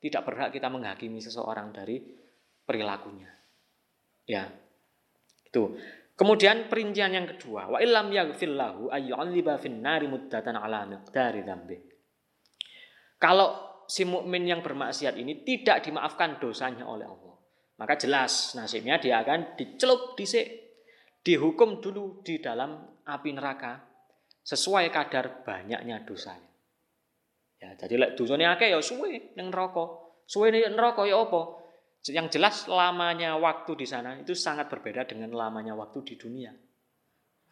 tidak 0.02 0.22
berhak 0.26 0.50
kita 0.50 0.66
menghakimi 0.66 1.22
seseorang 1.22 1.70
dari 1.70 2.19
perilakunya. 2.64 3.30
Ya, 4.28 4.50
itu. 5.46 5.74
Kemudian 6.14 6.68
perincian 6.68 7.16
yang 7.16 7.24
kedua, 7.24 7.72
wa 7.72 7.78
illam 7.80 8.12
yaghfir 8.12 8.52
lahu 8.52 8.92
ayyu'alliba 8.92 9.56
fin 9.56 9.80
nari 9.80 10.04
muddatan 10.04 10.52
ala 10.52 10.84
miqdari 10.84 11.40
dzambi. 11.40 11.80
Kalau 13.16 13.80
si 13.88 14.04
mukmin 14.04 14.44
yang 14.44 14.60
bermaksiat 14.60 15.16
ini 15.16 15.40
tidak 15.48 15.80
dimaafkan 15.80 16.36
dosanya 16.36 16.84
oleh 16.84 17.08
Allah, 17.08 17.36
maka 17.80 17.96
jelas 17.96 18.52
nasibnya 18.52 19.00
dia 19.00 19.24
akan 19.24 19.56
dicelup 19.56 20.12
disik 20.12 20.76
dihukum 21.24 21.80
dulu 21.80 22.20
di 22.20 22.36
dalam 22.36 23.00
api 23.04 23.30
neraka 23.32 23.80
sesuai 24.44 24.92
kadar 24.92 25.40
banyaknya 25.44 26.04
dosanya. 26.04 26.48
Ya, 27.60 27.76
jadi 27.76 27.96
lek 27.96 28.10
dosanya 28.16 28.56
akeh 28.56 28.72
ya 28.72 28.80
suwe 28.80 29.36
ning 29.36 29.52
neraka. 29.52 29.84
Suwe 30.24 30.48
ning 30.48 30.64
neraka 30.72 31.04
ya 31.04 31.20
apa? 31.20 31.60
Yang 32.08 32.40
jelas 32.40 32.64
lamanya 32.64 33.36
waktu 33.36 33.76
di 33.76 33.84
sana 33.84 34.16
itu 34.16 34.32
sangat 34.32 34.72
berbeda 34.72 35.04
dengan 35.04 35.36
lamanya 35.36 35.76
waktu 35.76 36.00
di 36.00 36.14
dunia. 36.16 36.48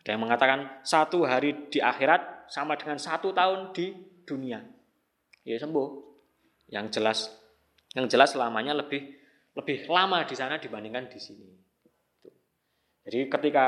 Ada 0.01 0.17
yang 0.17 0.25
mengatakan 0.25 0.81
satu 0.81 1.29
hari 1.29 1.69
di 1.69 1.85
akhirat 1.85 2.49
sama 2.49 2.81
dengan 2.81 2.97
satu 2.97 3.37
tahun 3.37 3.77
di 3.77 3.93
dunia. 4.25 4.65
Ya 5.45 5.61
sembuh. 5.61 6.09
Yang 6.73 6.87
jelas, 7.01 7.19
yang 7.93 8.09
jelas 8.09 8.33
lamanya 8.37 8.77
lebih 8.77 9.17
lebih 9.57 9.89
lama 9.89 10.25
di 10.25 10.37
sana 10.37 10.57
dibandingkan 10.57 11.13
di 11.13 11.21
sini. 11.21 11.49
Jadi 13.05 13.29
ketika 13.29 13.67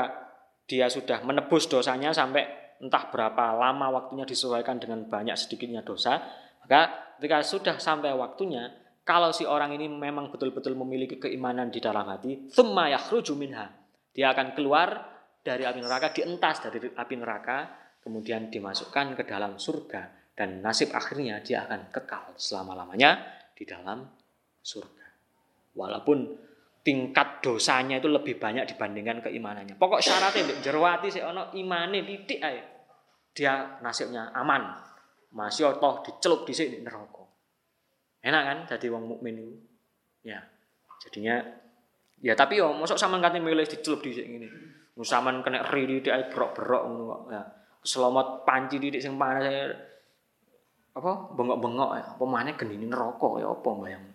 dia 0.65 0.89
sudah 0.89 1.21
menebus 1.25 1.65
dosanya 1.65 2.13
sampai 2.13 2.45
entah 2.81 3.09
berapa 3.13 3.53
lama 3.53 3.93
waktunya 4.01 4.25
disesuaikan 4.25 4.81
dengan 4.81 5.05
banyak 5.05 5.37
sedikitnya 5.37 5.85
dosa, 5.85 6.21
maka 6.65 7.13
ketika 7.17 7.37
sudah 7.45 7.75
sampai 7.77 8.13
waktunya, 8.17 8.80
kalau 9.11 9.35
si 9.35 9.43
orang 9.43 9.75
ini 9.75 9.91
memang 9.91 10.31
betul-betul 10.31 10.71
memiliki 10.79 11.19
keimanan 11.19 11.67
di 11.67 11.83
dalam 11.83 12.07
hati, 12.07 12.47
minha. 13.35 13.67
Dia 14.15 14.31
akan 14.31 14.55
keluar 14.55 14.87
dari 15.43 15.67
api 15.67 15.83
neraka, 15.83 16.15
dientas 16.15 16.63
dari 16.63 16.79
api 16.95 17.15
neraka, 17.19 17.57
kemudian 17.99 18.47
dimasukkan 18.47 19.19
ke 19.19 19.27
dalam 19.27 19.59
surga 19.59 20.31
dan 20.31 20.63
nasib 20.63 20.95
akhirnya 20.95 21.43
dia 21.43 21.67
akan 21.67 21.91
kekal 21.91 22.39
selama-lamanya 22.39 23.19
di 23.51 23.67
dalam 23.67 24.07
surga. 24.63 25.07
Walaupun 25.75 26.17
tingkat 26.79 27.43
dosanya 27.43 27.99
itu 27.99 28.07
lebih 28.07 28.39
banyak 28.39 28.63
dibandingkan 28.63 29.27
keimanannya. 29.27 29.75
Pokok 29.75 29.99
syaratnya 29.99 30.47
ndek 30.47 30.59
jero 30.63 30.87
ati 30.87 31.11
sik 31.11 31.27
ana 31.27 31.51
imane 31.51 31.99
titik. 32.07 32.39
Dia 33.35 33.75
nasibnya 33.83 34.31
aman. 34.31 34.71
Masih 35.35 35.67
toh 35.83 35.99
dicelup 35.99 36.47
di 36.47 36.79
neraka. 36.79 37.20
Enak 38.21 38.41
kan 38.45 38.57
jadi 38.77 38.87
wong 38.93 39.03
mukmin 39.17 39.41
itu? 39.41 39.55
Ya. 40.25 40.45
Jadinya 41.01 41.41
ya 42.21 42.37
tapi 42.37 42.61
yo 42.61 42.69
mosok 42.77 43.01
sampean 43.01 43.25
kate 43.25 43.41
milih 43.41 43.65
dicelup 43.65 44.05
dhisik 44.05 44.25
ngene. 44.25 44.49
Musaman 44.93 45.41
kena 45.41 45.65
ri 45.73 45.89
titik 45.89 46.13
ae 46.13 46.23
berok-berok 46.29 46.83
ngono 46.85 47.03
kok. 47.09 47.21
Ya. 47.33 47.41
Selamat 47.81 48.45
panci 48.45 48.77
titik 48.77 49.01
sing 49.01 49.17
panas 49.17 49.73
apa 50.91 51.11
bengok-bengok 51.33 51.91
ya. 51.97 52.05
Apa 52.13 52.25
maneh 52.29 52.53
genine 52.53 52.85
neraka 52.85 53.41
ya 53.41 53.49
apa 53.49 53.69
bayang. 53.77 54.05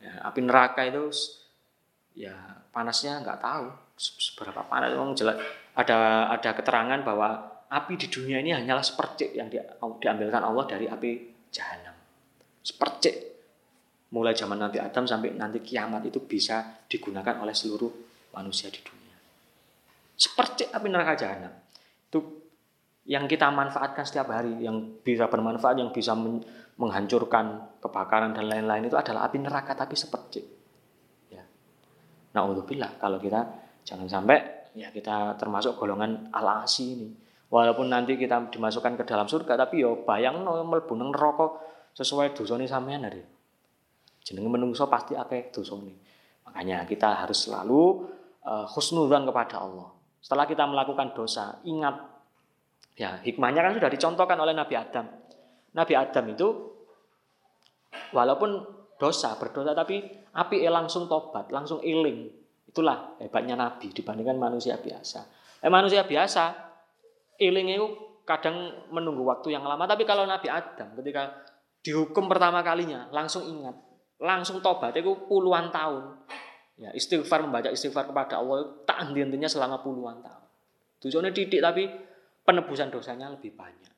Ya, 0.00 0.12
api 0.24 0.40
neraka 0.40 0.80
itu 0.88 1.12
ya 2.16 2.32
panasnya 2.72 3.20
nggak 3.20 3.40
tahu 3.40 3.68
seberapa 4.00 4.64
panas 4.64 4.96
memang 4.96 5.12
jelas 5.12 5.36
ada 5.76 6.28
ada 6.32 6.50
keterangan 6.56 7.00
bahwa 7.04 7.28
api 7.70 7.94
di 8.00 8.08
dunia 8.10 8.42
ini 8.42 8.50
hanyalah 8.56 8.82
sepercik 8.82 9.30
yang 9.36 9.46
di, 9.52 9.60
diambilkan 10.02 10.42
Allah 10.42 10.64
dari 10.66 10.90
api 10.90 11.10
jahanam 11.52 11.94
sepercik 12.64 13.29
mulai 14.10 14.34
zaman 14.34 14.58
Nabi 14.58 14.82
Adam 14.82 15.06
sampai 15.06 15.34
nanti 15.34 15.62
kiamat 15.62 16.02
itu 16.06 16.22
bisa 16.26 16.82
digunakan 16.90 17.38
oleh 17.42 17.54
seluruh 17.54 17.90
manusia 18.34 18.70
di 18.70 18.82
dunia. 18.82 19.16
Sepercik 20.18 20.74
api 20.74 20.86
neraka 20.90 21.14
jahanam. 21.14 21.52
Itu 22.10 22.18
yang 23.06 23.30
kita 23.30 23.48
manfaatkan 23.50 24.02
setiap 24.02 24.34
hari 24.34 24.66
yang 24.66 25.02
bisa 25.02 25.30
bermanfaat 25.30 25.78
yang 25.78 25.90
bisa 25.94 26.12
menghancurkan 26.76 27.78
kebakaran 27.80 28.34
dan 28.34 28.50
lain-lain 28.50 28.90
itu 28.90 28.98
adalah 28.98 29.26
api 29.30 29.38
neraka 29.40 29.72
tapi 29.72 29.94
sepercik 29.96 30.60
Naudzubillah. 32.30 32.98
Kalau 32.98 33.18
kita 33.18 33.40
jangan 33.82 34.06
sampai 34.06 34.38
ya 34.78 34.94
kita 34.94 35.34
termasuk 35.34 35.74
golongan 35.74 36.30
alasi 36.30 36.84
ini. 36.94 37.08
Walaupun 37.50 37.90
nanti 37.90 38.14
kita 38.14 38.46
dimasukkan 38.54 38.94
ke 38.94 39.02
dalam 39.02 39.26
surga 39.26 39.58
tapi 39.58 39.82
yo 39.82 40.06
bayang 40.06 40.46
no 40.46 40.54
nang 40.62 41.10
neraka 41.10 41.58
sesuai 41.98 42.38
dosane 42.38 42.70
sampean 42.70 43.02
hari. 43.02 43.22
Jenenge 44.30 44.46
menungso 44.46 44.86
pasti 44.86 45.18
akeh 45.18 45.50
dosane. 45.50 45.98
Makanya 46.46 46.86
kita 46.86 47.26
harus 47.26 47.50
selalu 47.50 48.06
uh, 48.46 48.66
husnudzan 48.70 49.26
kepada 49.26 49.66
Allah. 49.66 49.90
Setelah 50.22 50.46
kita 50.46 50.70
melakukan 50.70 51.10
dosa, 51.10 51.58
ingat 51.66 51.98
ya 52.94 53.18
hikmahnya 53.26 53.66
kan 53.66 53.72
sudah 53.74 53.90
dicontohkan 53.90 54.38
oleh 54.38 54.54
Nabi 54.54 54.78
Adam. 54.78 55.10
Nabi 55.74 55.94
Adam 55.98 56.24
itu 56.30 56.48
walaupun 58.14 58.50
dosa 59.00 59.34
berdosa 59.40 59.72
tapi 59.72 60.04
api 60.36 60.62
langsung 60.68 61.08
tobat 61.08 61.48
langsung 61.48 61.80
iling 61.80 62.28
itulah 62.68 63.16
hebatnya 63.18 63.56
nabi 63.56 63.90
dibandingkan 63.90 64.36
manusia 64.36 64.76
biasa 64.78 65.24
eh 65.64 65.72
manusia 65.72 66.04
biasa 66.04 66.52
iling 67.40 67.66
itu 67.72 67.86
kadang 68.28 68.86
menunggu 68.92 69.24
waktu 69.26 69.56
yang 69.56 69.64
lama 69.64 69.88
tapi 69.88 70.04
kalau 70.04 70.28
nabi 70.28 70.52
adam 70.52 70.94
ketika 71.00 71.32
dihukum 71.80 72.28
pertama 72.28 72.60
kalinya 72.60 73.08
langsung 73.10 73.42
ingat 73.48 73.74
langsung 74.20 74.60
tobat 74.60 74.92
itu 74.96 75.26
puluhan 75.26 75.72
tahun 75.72 76.16
ya 76.80 76.92
istighfar 76.92 77.44
membaca 77.44 77.68
istighfar 77.72 78.08
kepada 78.08 78.40
Allah 78.40 78.84
tak 78.84 79.08
henti-hentinya 79.08 79.48
selama 79.48 79.80
puluhan 79.80 80.20
tahun 80.20 80.44
tujuannya 81.00 81.32
didik 81.32 81.60
tapi 81.60 81.88
penebusan 82.44 82.92
dosanya 82.92 83.32
lebih 83.32 83.56
banyak 83.56 83.94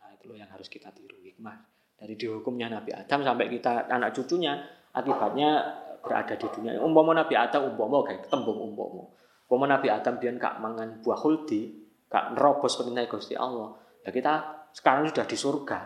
nah 0.00 0.08
itu 0.12 0.24
loh 0.28 0.36
yang 0.36 0.48
harus 0.48 0.68
kita 0.68 0.88
tiru 0.92 1.20
hikmah 1.20 1.60
dari 2.00 2.16
dihukumnya 2.16 2.68
Nabi 2.68 2.92
Adam 2.92 3.20
sampai 3.24 3.46
kita 3.48 3.88
anak 3.88 4.12
cucunya 4.16 4.60
akibatnya 4.92 5.80
berada 6.04 6.36
di 6.36 6.46
dunia. 6.52 6.76
Umpama 6.84 7.16
Nabi 7.16 7.34
Adam 7.34 7.72
umpama 7.72 8.04
kayak 8.04 8.28
tembung 8.28 8.60
umpama. 8.60 9.08
Umpama 9.48 9.64
Nabi 9.72 9.88
Adam 9.88 10.20
dia 10.20 10.30
kak 10.36 10.60
mangan 10.60 11.00
buah 11.00 11.18
huldi, 11.24 11.72
kak 12.12 12.36
nerobos 12.36 12.76
perintah 12.76 13.08
Gusti 13.08 13.32
Allah. 13.32 13.72
Ya 14.04 14.12
kita 14.12 14.68
sekarang 14.76 15.08
sudah 15.08 15.24
di 15.24 15.36
surga. 15.40 15.78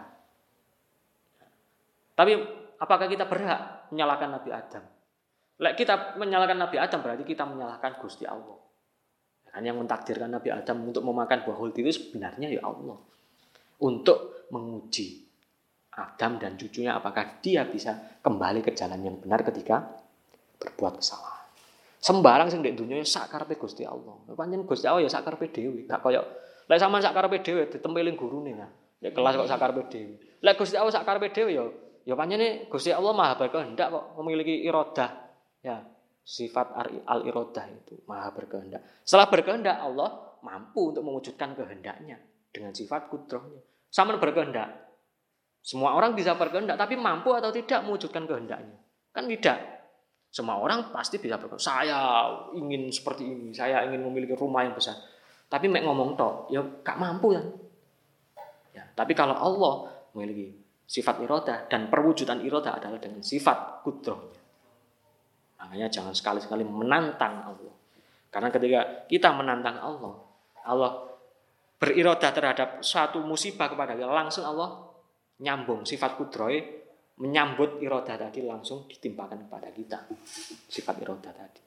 Tapi 2.18 2.32
apakah 2.78 3.06
kita 3.10 3.26
berhak 3.26 3.90
menyalahkan 3.90 4.30
Nabi 4.30 4.50
Adam? 4.54 4.84
Lek 5.58 5.74
kita 5.74 6.14
menyalahkan 6.14 6.58
Nabi 6.58 6.76
Adam 6.78 7.02
berarti 7.02 7.26
kita 7.26 7.42
menyalahkan 7.42 7.98
Gusti 7.98 8.22
Allah. 8.22 8.58
Kan 9.50 9.66
yang 9.66 9.80
mentakdirkan 9.82 10.30
Nabi 10.30 10.54
Adam 10.54 10.86
untuk 10.86 11.02
memakan 11.02 11.42
buah 11.42 11.58
huldi 11.58 11.82
itu 11.82 11.92
sebenarnya 11.98 12.46
ya 12.46 12.62
Allah. 12.62 12.94
Untuk 13.82 14.48
menguji 14.54 15.26
Adam 15.98 16.38
dan 16.38 16.54
cucunya 16.54 16.94
apakah 16.94 17.42
dia 17.42 17.66
bisa 17.66 18.22
kembali 18.22 18.62
ke 18.62 18.70
jalan 18.70 19.02
yang 19.02 19.18
benar 19.18 19.42
ketika 19.42 19.82
berbuat 20.62 21.02
kesalahan. 21.02 21.46
Sembarang 21.98 22.46
sing 22.46 22.62
ndek 22.62 22.78
dunya 22.78 23.02
sak 23.02 23.26
karepe 23.34 23.58
Gusti 23.58 23.82
Allah. 23.82 24.14
Pancen 24.30 24.62
Gusti 24.62 24.86
Allah 24.86 25.02
ya 25.02 25.10
sak 25.10 25.26
karepe 25.26 25.50
dhewe, 25.50 25.82
gak 25.90 25.98
koyo 25.98 26.22
lek 26.70 26.78
sampean 26.78 27.02
sak 27.02 27.16
karepe 27.18 27.42
dhewe 27.42 27.66
ditempeling 27.66 28.14
gurune. 28.14 28.54
Ya 29.02 29.10
kelas 29.10 29.34
kok 29.34 29.50
sak 29.50 29.58
karepe 29.58 29.90
dhewe. 29.90 30.14
Lek 30.38 30.54
Gusti 30.54 30.78
Allah 30.78 30.94
sak 30.94 31.02
karepe 31.02 31.34
dhewe 31.34 31.50
ya 31.50 31.66
ya 32.04 32.14
pancene 32.18 32.70
Gusti 32.70 32.92
Allah 32.94 33.14
Maha 33.14 33.34
berkehendak 33.38 33.88
kok 33.90 34.04
memiliki 34.20 34.62
iradah. 34.66 35.10
Ya, 35.64 35.82
sifat 36.22 36.76
al-iradah 37.08 37.66
itu 37.72 37.98
Maha 38.06 38.30
berkehendak. 38.34 38.84
Setelah 39.02 39.32
berkehendak 39.32 39.76
Allah 39.80 40.38
mampu 40.44 40.94
untuk 40.94 41.02
mewujudkan 41.02 41.56
kehendaknya 41.58 42.20
dengan 42.52 42.76
sifat 42.76 43.10
kudrohnya. 43.10 43.58
Sama 43.88 44.20
berkehendak, 44.20 44.88
semua 45.64 45.96
orang 45.96 46.14
bisa 46.14 46.36
berkehendak, 46.36 46.76
tapi 46.78 46.94
mampu 46.94 47.34
atau 47.34 47.52
tidak 47.52 47.84
mewujudkan 47.84 48.24
kehendaknya? 48.24 48.76
Kan 49.12 49.26
tidak. 49.26 49.58
Semua 50.28 50.60
orang 50.60 50.92
pasti 50.92 51.16
bisa 51.16 51.40
berkehendak. 51.40 51.64
Saya 51.64 51.98
ingin 52.52 52.92
seperti 52.92 53.24
ini, 53.24 53.50
saya 53.56 53.84
ingin 53.88 54.04
memiliki 54.04 54.36
rumah 54.36 54.64
yang 54.64 54.76
besar. 54.76 54.96
Tapi 55.48 55.64
mek 55.68 55.84
ngomong 55.84 56.16
toh, 56.16 56.44
ya 56.52 56.60
gak 56.84 57.00
mampu 57.00 57.32
kan? 57.32 57.46
Ya, 58.76 58.84
tapi 58.92 59.16
kalau 59.16 59.32
Allah 59.32 59.74
memiliki 60.12 60.52
sifat 60.88 61.20
iroda 61.20 61.68
dan 61.68 61.92
perwujudan 61.92 62.40
iroda 62.40 62.80
adalah 62.80 62.96
dengan 62.96 63.20
sifat 63.20 63.84
kudrohnya. 63.84 64.40
Makanya 65.60 65.92
jangan 65.92 66.16
sekali-sekali 66.16 66.64
menantang 66.64 67.44
Allah. 67.44 67.74
Karena 68.32 68.48
ketika 68.48 69.04
kita 69.04 69.36
menantang 69.36 69.76
Allah, 69.76 70.16
Allah 70.64 70.92
beriroda 71.76 72.32
terhadap 72.32 72.80
suatu 72.80 73.20
musibah 73.20 73.68
kepada 73.68 73.92
kita, 73.92 74.08
langsung 74.08 74.48
Allah 74.48 74.88
nyambung 75.44 75.84
sifat 75.84 76.18
kudroy 76.18 76.58
menyambut 77.18 77.82
iroda 77.82 78.14
tadi 78.14 78.46
langsung 78.46 78.86
ditimpakan 78.86 79.46
kepada 79.46 79.68
kita 79.74 80.06
sifat 80.70 81.02
iroda 81.02 81.30
tadi 81.34 81.62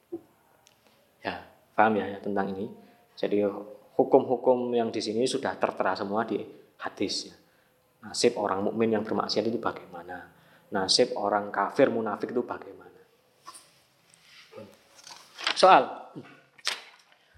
ya 1.23 1.35
paham 1.75 1.99
ya, 1.99 2.07
ya 2.07 2.19
tentang 2.23 2.51
ini 2.55 2.67
jadi 3.15 3.47
hukum-hukum 3.99 4.71
yang 4.71 4.89
di 4.91 5.03
sini 5.03 5.27
sudah 5.27 5.55
tertera 5.59 5.93
semua 5.93 6.23
di 6.23 6.39
hadis 6.81 7.29
ya. 7.29 7.35
Nasib 8.01 8.37
orang 8.41 8.65
mukmin 8.65 8.97
yang 8.97 9.05
bermaksiat 9.05 9.45
itu 9.45 9.61
bagaimana? 9.61 10.25
Nasib 10.73 11.13
orang 11.13 11.53
kafir 11.53 11.93
munafik 11.93 12.33
itu 12.33 12.41
bagaimana? 12.41 13.01
Soal 15.53 15.83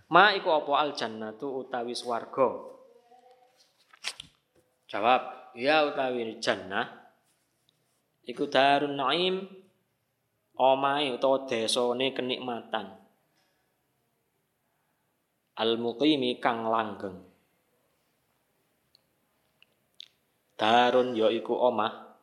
ma 0.08 0.32
iku 0.32 0.54
apa? 0.56 0.72
Al 0.80 0.92
jannatu 0.96 1.68
utawi 1.68 1.92
swarga. 1.92 2.72
Jawab 4.88 5.52
ya 5.58 5.84
utawi 5.90 6.40
jannah 6.40 6.88
iku 8.24 8.48
darun 8.48 8.96
naim 8.96 9.44
omahe 10.56 11.12
utawa 11.12 11.44
desane 11.50 12.16
kenikmatan. 12.16 12.96
Al 15.54 15.78
muqimi 15.78 16.40
kang 16.40 16.66
langgeng 16.66 17.33
darun 20.64 21.12
ya 21.12 21.28
iku 21.28 21.60
omah. 21.60 22.16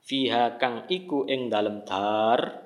Fiha 0.00 0.56
kang 0.56 0.88
iku 0.88 1.28
ing 1.28 1.52
dalem 1.52 1.84
dar. 1.84 2.64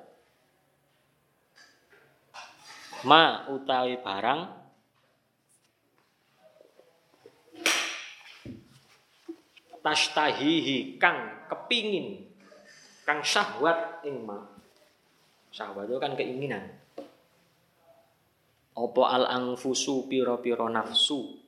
Ma 3.03 3.51
utawi 3.51 3.99
barang. 3.99 4.41
Tashtahihi 9.83 10.95
kang 10.95 11.51
kepingin. 11.51 12.23
Kang 13.03 13.21
syahwat 13.21 14.07
ing 14.07 14.23
ma. 14.23 14.39
Syahwat 15.51 15.91
itu 15.91 15.99
kan 15.99 16.15
keinginan. 16.15 16.63
Opo 18.79 19.03
al 19.03 19.27
angfusu 19.27 20.07
piro 20.07 20.39
piro 20.39 20.65
nafsu 20.71 21.44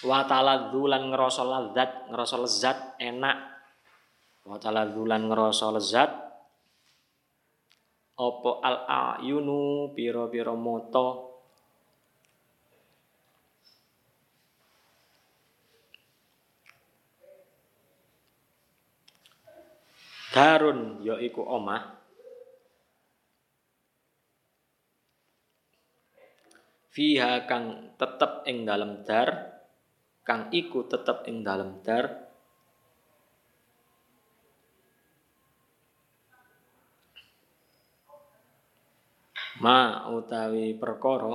wa 0.00 0.24
taladzulan 0.24 1.12
ngerasa 1.12 1.42
lezat 1.44 1.90
ngerasa 2.08 2.36
lezat 2.40 2.78
enak. 2.96 3.38
Wa 4.48 4.56
taladzulan 4.56 5.28
ngerasa 5.28 5.66
lezat. 5.76 6.10
Opo 8.20 8.60
al 8.60 8.84
ayunu 8.84 9.96
piro 9.96 10.28
piro 10.28 10.52
moto 10.52 11.30
Darun 20.30 21.02
yaiku 21.02 21.42
omah. 21.42 21.98
Fiha 26.90 27.50
kang 27.50 27.94
tetep 27.98 28.46
ing 28.46 28.62
dalam 28.62 29.02
dar 29.02 29.59
kang 30.30 30.46
iku 30.54 30.86
tetep 30.86 31.26
ing 31.26 31.42
dalam 31.42 31.82
dar. 31.82 32.06
Ma 39.58 40.06
utawi 40.14 40.70
perkara 40.78 41.34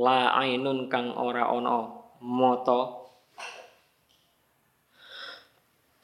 la 0.00 0.32
ainun 0.40 0.88
kang 0.88 1.12
ora 1.12 1.52
ana 1.52 1.84
mata. 2.24 2.80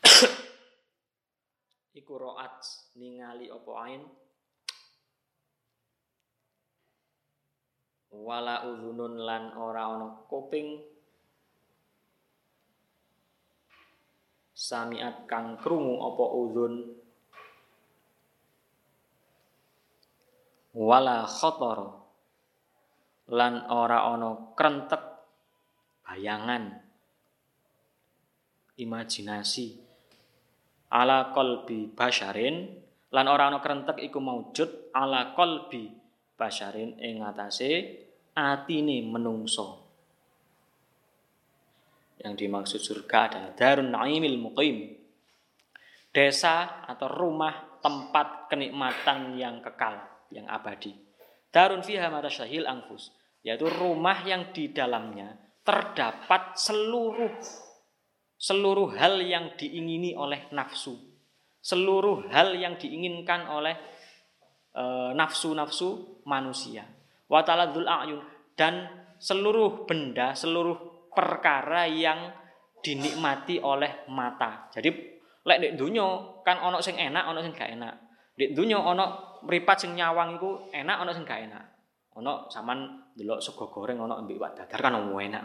Iku 1.96 2.20
roat 2.20 2.60
ningali 3.00 3.48
apa 3.48 3.72
ain 3.88 4.04
wala 8.12 8.68
uzunun 8.68 9.25
lan 9.25 9.57
ora 9.57 9.88
ana 9.88 10.29
kuping. 10.29 10.85
Samiat 14.53 15.27
kang 15.27 15.59
krungu 15.59 15.98
apa 16.05 16.25
uzun 16.37 16.75
wala 20.77 21.25
khotor. 21.25 22.05
Lan 23.33 23.64
ora 23.72 24.12
ana 24.12 24.53
krentek 24.53 25.03
bayangan 26.05 26.79
imajinasi. 28.77 29.81
Ala 30.92 31.33
qalbi 31.33 31.88
basyarin. 31.88 32.77
Lan 33.12 33.27
ora 33.29 33.48
ana 33.48 33.64
krentek 33.64 33.96
iku 34.05 34.20
maujud 34.20 34.92
ala 34.92 35.33
qalbi 35.33 36.01
basyarin 36.42 36.98
ing 36.98 37.22
atase 37.22 38.02
atine 38.35 39.07
menungso 39.07 39.78
yang 42.18 42.35
dimaksud 42.35 42.83
surga 42.83 43.18
adalah 43.31 43.52
darun 43.55 43.94
naimil 43.94 44.38
muqim 44.42 44.98
desa 46.11 46.83
atau 46.87 47.07
rumah 47.07 47.78
tempat 47.83 48.46
kenikmatan 48.52 49.35
yang 49.35 49.59
kekal 49.59 49.98
yang 50.31 50.46
abadi. 50.46 50.94
Darun 51.52 51.85
fiha 51.85 52.09
syahil 52.31 52.64
angfus, 52.64 53.12
yaitu 53.44 53.66
rumah 53.68 54.22
yang 54.24 54.55
di 54.55 54.70
dalamnya 54.70 55.35
terdapat 55.66 56.57
seluruh 56.57 57.33
seluruh 58.38 58.94
hal 58.98 59.20
yang 59.22 59.55
diingini 59.55 60.14
oleh 60.18 60.48
nafsu. 60.55 60.96
Seluruh 61.62 62.26
hal 62.35 62.59
yang 62.59 62.74
diinginkan 62.74 63.46
oleh 63.46 63.78
nafsu-nafsu 65.12 65.88
e, 65.88 65.98
manusia. 66.24 66.85
Wa 67.28 67.44
ayun 67.44 68.20
dan 68.56 68.88
seluruh 69.16 69.87
benda, 69.88 70.35
seluruh 70.35 71.08
perkara 71.12 71.87
yang 71.87 72.32
dinikmati 72.82 73.62
oleh 73.62 74.04
mata. 74.11 74.66
Jadi 74.74 74.90
lek 75.46 75.58
nek 75.62 75.72
dunyo 75.78 76.40
kan 76.42 76.58
ono 76.58 76.82
sing 76.82 76.98
enak, 76.98 77.24
ono 77.30 77.38
sing 77.40 77.54
gak 77.54 77.70
enak. 77.78 77.94
Di 78.35 78.50
dunia 78.50 78.80
ono 78.80 79.38
meripat 79.46 79.87
sing 79.87 79.94
nyawang 79.94 80.37
iku 80.37 80.72
enak 80.74 80.96
ono 80.98 81.11
sing 81.14 81.22
gak 81.22 81.40
enak. 81.46 81.64
Ono 82.18 82.50
saman 82.50 83.08
delok 83.14 83.40
sego 83.40 83.70
goreng 83.70 84.02
ono 84.02 84.18
ambek 84.18 84.37
wak 84.37 84.52
dadar 84.58 84.80
kan 84.82 84.98
ono 84.98 85.16
enak. 85.16 85.42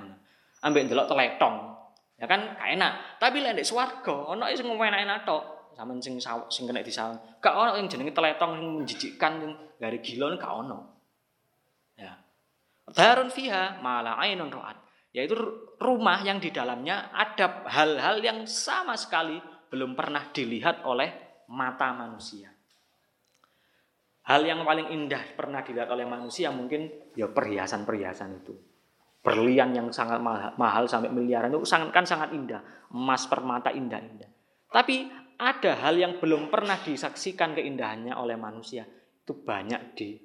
Ambek 0.66 0.90
delok 0.90 1.06
teletong. 1.06 1.56
Ya 2.18 2.26
kan 2.26 2.58
gak 2.58 2.70
enak. 2.74 3.22
Tapi 3.22 3.38
lek 3.46 3.54
ndek 3.60 3.68
swarga 3.68 4.34
ono 4.34 4.50
sing 4.50 4.66
enak-enak 4.66 5.24
tok. 5.24 5.44
Saman 5.78 6.02
sing 6.02 6.18
sing 6.50 6.66
kena 6.66 6.82
disawang. 6.82 7.22
Gak 7.38 7.54
ono 7.54 7.78
yang 7.78 7.86
jenenge 7.86 8.18
teletong 8.18 8.58
sing 8.58 8.70
menjijikkan 8.82 9.32
sing 9.46 9.52
gari 9.78 10.02
gila 10.02 10.34
gak 10.34 10.54
ono. 10.66 10.80
Ya. 11.94 12.18
Darun 12.90 13.30
fiha 13.30 13.78
mala 13.78 14.18
ainun 14.18 14.50
ro'at. 14.50 14.82
Yaitu 15.14 15.38
rumah 15.78 16.18
yang 16.26 16.42
di 16.42 16.50
dalamnya 16.50 17.14
ada 17.14 17.62
hal-hal 17.70 18.18
yang 18.26 18.50
sama 18.50 18.98
sekali 18.98 19.38
belum 19.70 19.94
pernah 19.94 20.34
dilihat 20.34 20.82
oleh 20.82 21.44
mata 21.54 21.94
manusia. 21.94 22.50
Hal 24.28 24.44
yang 24.44 24.66
paling 24.66 24.92
indah 24.92 25.38
pernah 25.38 25.62
dilihat 25.64 25.88
oleh 25.88 26.04
manusia 26.04 26.52
mungkin 26.52 26.90
ya 27.14 27.30
perhiasan-perhiasan 27.30 28.44
itu. 28.44 28.58
Berlian 29.24 29.72
yang 29.78 29.88
sangat 29.94 30.20
mahal, 30.20 30.58
mahal 30.58 30.84
sampai 30.90 31.14
miliaran 31.14 31.54
itu 31.54 31.64
sangat 31.64 31.94
kan 31.94 32.04
sangat 32.04 32.34
indah. 32.34 32.60
Emas 32.92 33.30
permata 33.30 33.72
indah-indah. 33.72 34.28
Tapi 34.68 35.27
ada 35.38 35.78
hal 35.86 35.96
yang 35.98 36.18
belum 36.18 36.50
pernah 36.50 36.82
disaksikan 36.82 37.54
keindahannya 37.54 38.14
oleh 38.18 38.34
manusia. 38.38 38.86
Itu 39.22 39.38
banyak 39.38 39.94
di 39.94 40.18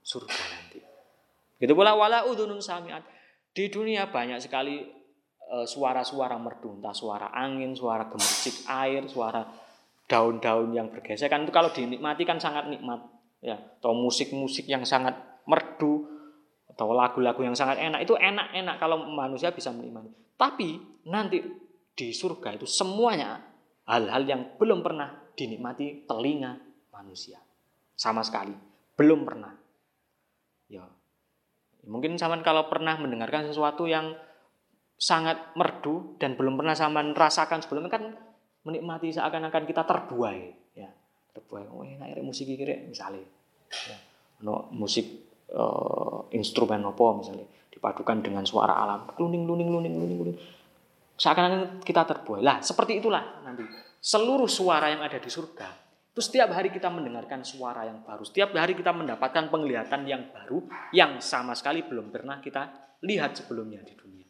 surga 0.00 0.42
nanti. 0.50 0.80
Gitu 1.60 1.72
pula 1.76 1.92
wala 1.92 2.24
udunun 2.24 2.60
samiat. 2.60 3.04
Di 3.54 3.70
dunia 3.70 4.08
banyak 4.08 4.40
sekali 4.40 4.82
eh, 5.44 5.66
suara-suara 5.68 6.40
merdu, 6.40 6.80
entah 6.80 6.96
suara 6.96 7.30
angin, 7.30 7.76
suara 7.76 8.08
gemercik 8.08 8.66
air, 8.66 9.04
suara 9.06 9.44
daun-daun 10.04 10.76
yang 10.76 10.92
bergeser 10.92 11.32
kan 11.32 11.48
itu 11.48 11.52
kalau 11.52 11.72
dinikmati 11.72 12.28
kan 12.28 12.36
sangat 12.36 12.68
nikmat 12.68 13.00
ya 13.40 13.56
atau 13.56 13.96
musik-musik 13.96 14.68
yang 14.68 14.84
sangat 14.84 15.16
merdu 15.48 16.04
atau 16.68 16.92
lagu-lagu 16.92 17.40
yang 17.40 17.56
sangat 17.56 17.80
enak 17.80 18.04
itu 18.04 18.12
enak-enak 18.12 18.76
kalau 18.76 19.00
manusia 19.08 19.54
bisa 19.54 19.72
menikmati. 19.72 20.12
Tapi 20.36 20.76
nanti 21.08 21.40
di 21.94 22.08
surga 22.10 22.58
itu 22.58 22.66
semuanya 22.66 23.38
hal-hal 23.84 24.22
yang 24.24 24.56
belum 24.56 24.80
pernah 24.80 25.12
dinikmati 25.34 26.08
telinga 26.08 26.56
manusia 26.92 27.38
sama 27.94 28.24
sekali 28.24 28.54
belum 28.94 29.26
pernah. 29.26 29.52
Ya 30.70 30.86
mungkin 31.84 32.16
zaman 32.16 32.40
kalau 32.40 32.66
pernah 32.68 32.96
mendengarkan 32.96 33.44
sesuatu 33.48 33.84
yang 33.84 34.16
sangat 34.96 35.52
merdu 35.58 36.16
dan 36.16 36.38
belum 36.38 36.56
pernah 36.56 36.72
sama 36.72 37.04
rasakan 37.12 37.60
sebelumnya 37.60 37.92
kan 37.92 38.14
menikmati 38.64 39.12
seakan-akan 39.12 39.64
kita 39.68 39.84
terbuai 39.84 40.40
ya 40.72 40.88
terbuai 41.34 41.64
oh 41.68 41.84
enak 41.84 42.22
musik 42.24 42.48
kira 42.48 42.88
misalnya 42.88 43.26
ya. 43.68 43.96
no, 44.46 44.70
musik 44.72 45.04
uh, 45.52 46.24
instrumen 46.32 46.80
apa 46.80 47.04
misalnya 47.20 47.44
dipadukan 47.68 48.22
dengan 48.24 48.46
suara 48.48 48.72
alam 48.80 49.04
luning 49.20 49.44
luning 49.44 49.68
luning 49.68 49.94
luning 49.98 50.18
luning 50.24 50.36
seakan-akan 51.14 51.82
kita 51.82 52.02
terbuai 52.04 52.42
lah 52.42 52.58
seperti 52.60 52.98
itulah 52.98 53.42
nanti 53.46 53.64
seluruh 53.98 54.50
suara 54.50 54.90
yang 54.90 55.02
ada 55.02 55.18
di 55.18 55.30
surga 55.30 55.68
itu 56.14 56.20
setiap 56.22 56.54
hari 56.54 56.70
kita 56.70 56.90
mendengarkan 56.90 57.42
suara 57.42 57.86
yang 57.86 58.02
baru 58.06 58.22
setiap 58.22 58.54
hari 58.54 58.78
kita 58.78 58.94
mendapatkan 58.94 59.50
penglihatan 59.50 60.06
yang 60.06 60.30
baru 60.30 60.62
yang 60.94 61.18
sama 61.18 61.54
sekali 61.58 61.82
belum 61.86 62.10
pernah 62.10 62.38
kita 62.38 62.94
lihat 63.02 63.38
sebelumnya 63.38 63.82
di 63.82 63.94
dunia 63.94 64.28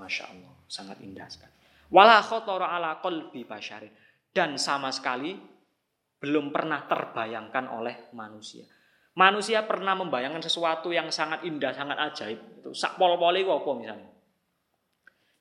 masya 0.00 0.28
Allah 0.32 0.52
sangat 0.68 1.00
indah 1.04 1.28
sekali 1.28 1.52
wala 1.92 2.20
khotoro 2.24 2.64
ala 2.64 3.00
qalbi 3.04 3.44
basyarin 3.44 3.92
dan 4.32 4.56
sama 4.56 4.88
sekali 4.88 5.36
belum 6.22 6.54
pernah 6.54 6.86
terbayangkan 6.86 7.66
oleh 7.74 8.14
manusia. 8.14 8.62
Manusia 9.18 9.66
pernah 9.66 9.92
membayangkan 9.98 10.40
sesuatu 10.40 10.88
yang 10.94 11.10
sangat 11.12 11.44
indah, 11.44 11.74
sangat 11.74 11.98
ajaib. 11.98 12.62
Itu 12.62 12.70
sak 12.72 12.96
pol-pole 12.96 13.44
misalnya. 13.76 14.08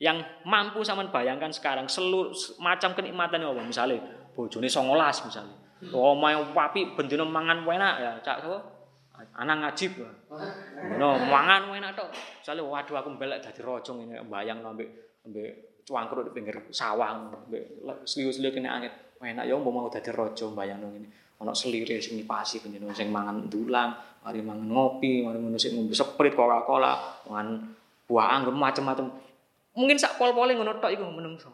Yang 0.01 0.25
mampu 0.49 0.81
sama 0.81 1.05
bayangkan 1.13 1.53
sekarang 1.53 1.85
seluruh 1.85 2.33
macam 2.57 2.97
kenikmatan 2.97 3.45
apa 3.45 3.61
misalnya 3.61 4.01
bojone 4.33 4.65
songolas 4.65 5.21
misalnya. 5.21 5.53
Oh 5.93 6.17
yang 6.25 6.49
papi 6.57 6.97
bendino 6.97 7.21
mangan 7.29 7.61
enak 7.61 7.95
ya 8.01 8.11
cak 8.25 8.37
so. 8.41 8.57
Anak 9.37 9.61
ngajib. 9.61 10.01
No 10.97 11.21
mangan 11.21 11.69
enak 11.69 11.93
tok. 11.93 12.09
Misalnya 12.41 12.65
waduh 12.65 12.97
aku 12.97 13.13
belek 13.13 13.45
dadi 13.45 13.61
raja 13.61 13.93
ini 13.93 14.17
bayang 14.25 14.65
ambek 14.65 15.21
ambek 15.21 15.85
cuangkruk 15.85 16.25
di 16.25 16.31
pinggir 16.33 16.57
sawang 16.73 17.29
ambek 17.29 17.85
seliu-seliu 18.01 18.49
kena 18.49 18.81
angin 18.81 18.93
enak 19.21 19.45
ya 19.45 19.53
mau 19.53 19.85
dadi 19.85 20.09
raja 20.09 20.49
bayangno 20.49 20.89
ngene. 20.89 21.37
Ana 21.41 21.57
selire 21.57 21.97
sing 21.97 22.21
nipasi 22.21 22.61
panjenengan 22.61 22.93
sing 22.93 23.09
mangan 23.09 23.49
dulang, 23.49 23.97
mari 24.21 24.45
mangan 24.45 24.69
ngopi, 24.69 25.25
mari 25.25 25.41
ngono 25.41 25.57
sing 25.57 25.73
ngombe 25.73 25.97
seprit 25.97 26.37
Coca-Cola, 26.37 26.93
mangan 27.25 27.65
buah 28.05 28.37
anggur 28.37 28.53
macam-macam. 28.53 29.09
Mungkin 29.77 29.95
sak 29.95 30.19
pol-pole 30.19 30.55
ngono 30.55 30.79
tok 30.83 30.91
iku 30.91 31.07
menungso. 31.07 31.51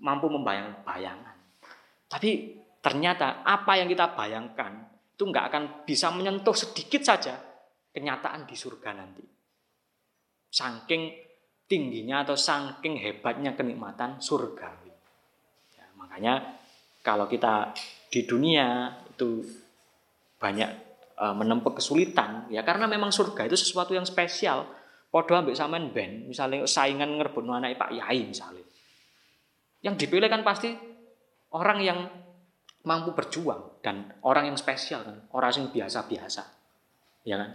Mampu 0.00 0.32
membayang 0.32 0.82
bayangan. 0.82 1.36
Tapi 2.08 2.60
ternyata 2.80 3.44
apa 3.44 3.80
yang 3.80 3.88
kita 3.88 4.12
bayangkan 4.16 4.84
itu 5.14 5.22
nggak 5.24 5.46
akan 5.52 5.62
bisa 5.86 6.10
menyentuh 6.10 6.56
sedikit 6.56 7.04
saja 7.04 7.38
kenyataan 7.94 8.48
di 8.48 8.56
surga 8.58 8.90
nanti. 8.96 9.24
Saking 10.50 11.02
tingginya 11.64 12.26
atau 12.26 12.36
saking 12.36 12.98
hebatnya 13.00 13.54
kenikmatan 13.54 14.18
surgawi. 14.18 14.92
Ya, 15.78 15.86
makanya 15.96 16.58
kalau 17.00 17.30
kita 17.30 17.72
di 18.10 18.26
dunia 18.26 18.94
itu 19.10 19.42
banyak 20.38 20.70
e, 21.16 21.24
menempuh 21.34 21.72
kesulitan 21.72 22.46
ya 22.52 22.60
karena 22.66 22.84
memang 22.84 23.10
surga 23.10 23.48
itu 23.48 23.56
sesuatu 23.56 23.96
yang 23.96 24.04
spesial 24.04 24.68
podo 25.14 25.38
ambek 25.38 25.54
sampean 25.54 25.94
ben 25.94 26.26
misalnya 26.26 26.66
saingan 26.66 27.22
ngerebut 27.22 27.46
anak 27.46 27.78
Pak 27.78 27.94
Yai 27.94 28.26
misalnya 28.26 28.66
Yang 29.78 30.08
dipilih 30.08 30.26
kan 30.26 30.42
pasti 30.42 30.74
orang 31.54 31.78
yang 31.78 31.98
mampu 32.84 33.16
berjuang 33.16 33.80
dan 33.80 34.12
orang 34.24 34.52
yang 34.52 34.56
spesial 34.60 35.04
kan, 35.04 35.16
orang 35.32 35.52
yang 35.56 35.68
biasa-biasa. 35.72 36.42
Ya 37.24 37.36
kan? 37.40 37.50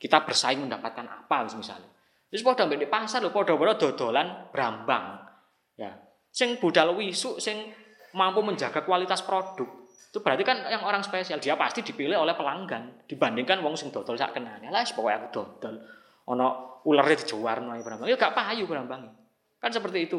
Kita 0.00 0.24
bersaing 0.24 0.64
mendapatkan 0.64 1.04
apa 1.04 1.44
misalnya. 1.52 1.88
Terus 2.32 2.40
pada 2.40 2.64
di 2.64 2.88
pasar 2.88 3.20
lho, 3.20 3.32
pada-pada 3.34 3.76
dodolan 3.76 4.48
brambang. 4.48 5.20
Ya. 5.76 5.92
Sing 6.32 6.56
budal 6.56 6.96
wisuk 6.96 7.42
sing 7.42 7.74
mampu 8.16 8.40
menjaga 8.40 8.80
kualitas 8.86 9.20
produk. 9.20 9.68
Itu 10.10 10.24
berarti 10.24 10.42
kan 10.42 10.64
yang 10.66 10.82
orang 10.82 11.04
spesial, 11.04 11.38
dia 11.38 11.54
pasti 11.54 11.84
dipilih 11.84 12.16
oleh 12.16 12.34
pelanggan 12.34 13.04
dibandingkan 13.06 13.60
wong 13.60 13.76
sing 13.76 13.92
dodol 13.92 14.16
sak 14.16 14.32
kenane. 14.32 14.72
Lah 14.72 14.82
pokoknya 14.82 15.16
aku 15.20 15.28
dodol. 15.32 15.74
Ono 16.30 16.46
ularnya 16.86 17.16
dijuwarno 17.26 17.74
ae 17.74 17.82
brambang. 17.82 18.06
Ya 18.06 18.16
gak 18.16 18.32
payu 18.32 18.64
brambang. 18.70 19.10
Kan 19.58 19.70
seperti 19.74 20.06
itu. 20.06 20.18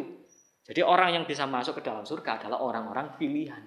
Jadi 0.62 0.86
orang 0.86 1.16
yang 1.18 1.24
bisa 1.26 1.50
masuk 1.50 1.80
ke 1.80 1.82
dalam 1.82 2.06
surga 2.06 2.44
adalah 2.44 2.62
orang-orang 2.62 3.18
pilihan. 3.18 3.64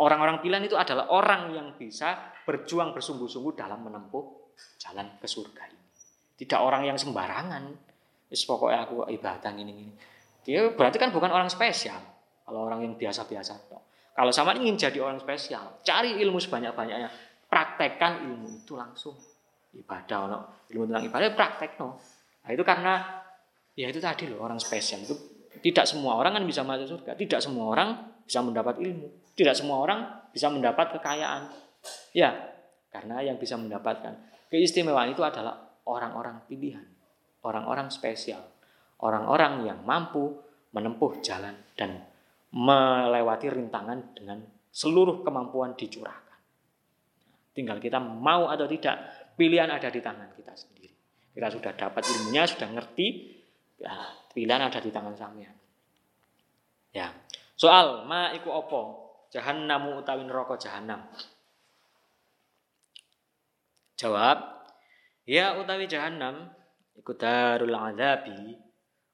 Orang-orang 0.00 0.40
pilihan 0.44 0.64
itu 0.64 0.76
adalah 0.76 1.08
orang 1.12 1.52
yang 1.52 1.68
bisa 1.76 2.32
berjuang 2.44 2.92
bersungguh-sungguh 2.92 3.56
dalam 3.56 3.84
menempuh 3.84 4.52
jalan 4.80 5.16
ke 5.16 5.26
surga 5.28 5.62
ini. 5.72 5.84
Tidak 6.36 6.60
orang 6.60 6.88
yang 6.88 6.96
sembarangan. 6.96 7.68
Wis 8.30 8.46
pokoknya 8.46 8.86
aku 8.86 9.08
ibadah 9.10 9.50
ini 9.56 9.72
ini. 9.72 9.92
Dia 10.44 10.72
berarti 10.72 10.96
kan 10.96 11.12
bukan 11.12 11.28
orang 11.32 11.48
spesial. 11.52 12.00
Kalau 12.44 12.66
orang 12.66 12.82
yang 12.82 12.94
biasa-biasa. 12.96 13.70
Kalau 14.16 14.32
sama 14.34 14.52
ingin 14.58 14.76
jadi 14.76 14.98
orang 15.00 15.22
spesial, 15.22 15.80
cari 15.80 16.18
ilmu 16.20 16.36
sebanyak-banyaknya, 16.42 17.08
praktekkan 17.48 18.26
ilmu 18.26 18.60
itu 18.60 18.74
langsung. 18.76 19.16
Ibadah 19.70 20.20
no, 20.26 20.38
ilmu 20.70 20.90
tentang 20.90 21.04
ibadah 21.06 21.30
praktek 21.38 21.78
no. 21.78 21.98
Nah, 22.42 22.50
itu 22.50 22.62
karena 22.66 23.22
ya 23.78 23.86
itu 23.86 24.02
tadi 24.02 24.26
loh 24.26 24.42
orang 24.42 24.58
spesial 24.58 25.06
itu 25.06 25.14
tidak 25.62 25.86
semua 25.86 26.18
orang 26.18 26.40
kan 26.40 26.44
bisa 26.46 26.66
masuk 26.66 26.98
surga, 26.98 27.14
tidak 27.14 27.40
semua 27.42 27.70
orang 27.70 27.88
bisa 28.24 28.40
mendapat 28.40 28.78
ilmu, 28.78 29.08
tidak 29.34 29.54
semua 29.54 29.82
orang 29.82 30.00
bisa 30.30 30.46
mendapat 30.50 30.94
kekayaan. 30.98 31.50
Ya, 32.14 32.34
karena 32.90 33.22
yang 33.22 33.36
bisa 33.38 33.54
mendapatkan 33.58 34.14
keistimewaan 34.50 35.14
itu 35.14 35.22
adalah 35.22 35.58
orang-orang 35.86 36.42
pilihan, 36.46 36.86
orang-orang 37.42 37.90
spesial, 37.90 38.42
orang-orang 39.02 39.66
yang 39.66 39.78
mampu 39.82 40.38
menempuh 40.70 41.18
jalan 41.22 41.54
dan 41.74 42.06
melewati 42.50 43.50
rintangan 43.50 44.14
dengan 44.14 44.42
seluruh 44.70 45.22
kemampuan 45.26 45.74
dicurahkan. 45.74 46.38
Tinggal 47.54 47.82
kita 47.82 47.98
mau 47.98 48.46
atau 48.46 48.66
tidak, 48.70 49.19
pilihan 49.40 49.72
ada 49.72 49.88
di 49.88 50.04
tangan 50.04 50.36
kita 50.36 50.52
sendiri. 50.52 50.92
Kita 51.32 51.48
sudah 51.48 51.72
dapat 51.72 52.04
ilmunya, 52.04 52.44
sudah 52.44 52.68
ngerti, 52.68 53.06
ya, 53.80 54.12
pilihan 54.36 54.68
ada 54.68 54.76
di 54.76 54.92
tangan 54.92 55.16
sampean. 55.16 55.56
Ya. 56.92 57.08
Soal 57.56 58.04
ma 58.04 58.36
iku 58.36 58.52
opo? 58.52 58.82
Jahannamu 59.32 60.04
utawi 60.04 60.28
neraka 60.28 60.60
jahanam. 60.60 61.08
Jawab, 63.96 64.60
Ya 65.30 65.54
utawi 65.54 65.86
jahanam 65.86 66.50
iku 66.98 67.14
darul 67.14 67.70
adzabi 67.70 68.58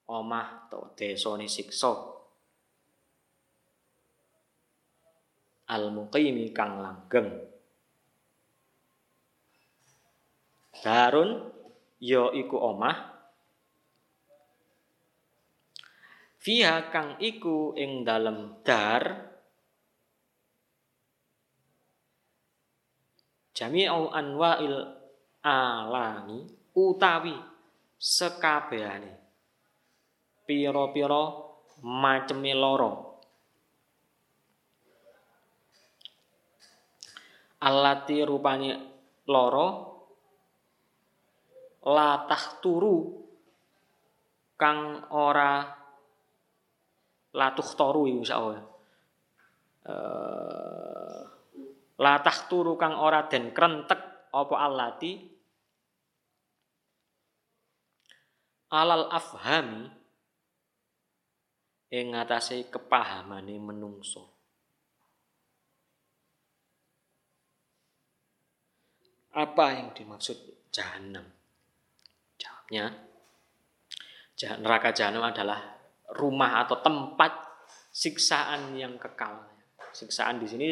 omah 0.09 0.71
to 0.73 0.97
desone 0.97 1.45
siksa. 1.45 1.93
Al 5.69 5.93
muqimi 5.93 6.57
kang 6.57 6.81
langgeng. 6.81 7.56
Darun 10.85 11.53
ya 12.03 12.33
iku 12.33 12.57
omah. 12.57 13.17
Fiha 16.41 16.93
kang 16.95 17.19
iku 17.19 17.75
ing 17.75 18.07
dalem 18.07 18.63
dar. 18.63 19.35
Jami'u 23.57 24.13
anwa'il 24.13 24.77
alami 25.41 26.45
utawi 26.77 27.33
sekabehane 27.97 29.17
pira-pira 30.45 31.25
maceme 31.81 32.53
lara 32.53 32.93
alati 37.65 38.17
rupane 38.23 38.71
lara 39.25 39.96
latah 41.87 42.59
turu 42.59 43.23
kang 44.59 45.07
ora 45.15 45.63
latuh 47.37 47.71
toru 47.77 48.09
iku 48.11 48.19
insyaallah 48.25 48.65
eh 49.87 51.23
latah 51.97 52.39
turu 52.51 52.75
kang 52.77 52.99
ora 52.99 53.25
den 53.31 53.55
krentek 53.57 54.31
apa 54.35 54.55
alati 54.59 55.13
alal 58.73 59.09
afhami 59.09 59.89
ing 61.93 62.13
ngatasé 62.13 62.67
kepahamane 62.67 63.57
menungso. 63.63 64.35
Apa 69.37 69.77
yang 69.77 69.93
dimaksud 69.93 70.37
jahanam? 70.73 71.36
Jawabnya, 72.67 74.59
neraka 74.61 74.91
jahanam 74.91 75.23
adalah 75.23 75.61
rumah 76.19 76.67
atau 76.67 76.83
tempat 76.83 77.33
siksaan 77.95 78.75
yang 78.75 78.99
kekal. 78.99 79.47
Siksaan 79.95 80.43
di 80.43 80.47
sini 80.51 80.69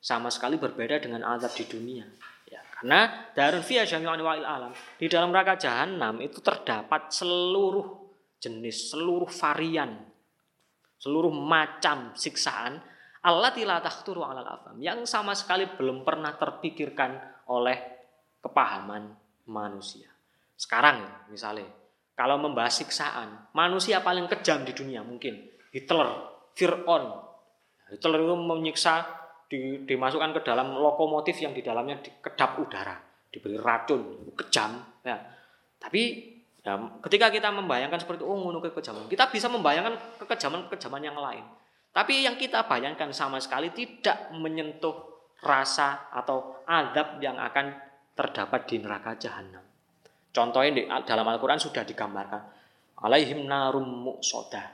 sama 0.00 0.32
sekali 0.32 0.56
berbeda 0.56 0.98
dengan 0.98 1.22
azab 1.36 1.52
di 1.52 1.64
dunia. 1.68 2.04
Karena 2.84 3.32
darun 3.32 3.64
fiya 3.64 3.88
jami'un 3.88 4.20
wa'il 4.20 4.44
alam. 4.44 4.72
Di 5.00 5.08
dalam 5.08 5.32
neraka 5.32 5.56
jahanam 5.56 6.20
itu 6.20 6.44
terdapat 6.44 7.08
seluruh 7.08 7.86
jenis, 8.36 8.92
seluruh 8.92 9.30
varian, 9.30 9.94
seluruh 11.00 11.32
macam 11.32 12.12
siksaan 12.12 12.80
Allah 13.24 13.56
la 13.56 13.80
takhturu 13.80 14.20
alal 14.20 14.44
afam 14.44 14.76
yang 14.84 15.08
sama 15.08 15.32
sekali 15.32 15.64
belum 15.64 16.04
pernah 16.04 16.36
terpikirkan 16.36 17.16
oleh 17.48 17.76
kepahaman 18.44 19.16
manusia. 19.48 20.13
Sekarang 20.54 21.28
misalnya 21.30 21.66
kalau 22.14 22.38
membahas 22.38 22.78
siksaan, 22.78 23.50
manusia 23.58 23.98
paling 23.98 24.30
kejam 24.30 24.62
di 24.62 24.70
dunia 24.70 25.02
mungkin 25.02 25.50
Hitler, 25.74 26.08
Fir'aun. 26.54 27.04
Hitler 27.90 28.20
itu 28.22 28.36
menyiksa 28.38 29.02
di, 29.50 29.82
dimasukkan 29.82 30.30
ke 30.38 30.40
dalam 30.46 30.78
lokomotif 30.78 31.34
yang 31.42 31.50
di 31.50 31.66
dalamnya 31.66 31.98
kedap 32.22 32.62
udara, 32.62 32.94
diberi 33.34 33.58
racun, 33.58 34.30
kejam. 34.38 34.78
Ya. 35.02 35.18
Tapi 35.82 36.02
ya, 36.62 36.78
ketika 37.02 37.34
kita 37.34 37.50
membayangkan 37.50 37.98
seperti 37.98 38.22
oh 38.22 38.38
ngono 38.38 38.62
kekejaman, 38.62 39.10
kita 39.10 39.34
bisa 39.34 39.50
membayangkan 39.50 40.22
kekejaman-kekejaman 40.22 41.02
yang 41.02 41.18
lain. 41.18 41.42
Tapi 41.90 42.22
yang 42.22 42.38
kita 42.38 42.66
bayangkan 42.70 43.10
sama 43.10 43.42
sekali 43.42 43.74
tidak 43.74 44.30
menyentuh 44.34 44.94
rasa 45.42 46.10
atau 46.14 46.62
adab 46.66 47.18
yang 47.18 47.38
akan 47.38 47.74
terdapat 48.14 48.70
di 48.70 48.78
neraka 48.78 49.18
jahanam. 49.18 49.73
Contohnya 50.34 50.70
di 50.74 50.82
dalam 51.06 51.26
Al-Quran 51.30 51.62
sudah 51.62 51.86
digambarkan. 51.86 52.42
Alaihim 53.06 53.46
narum 53.46 53.86
muqsodah. 53.86 54.66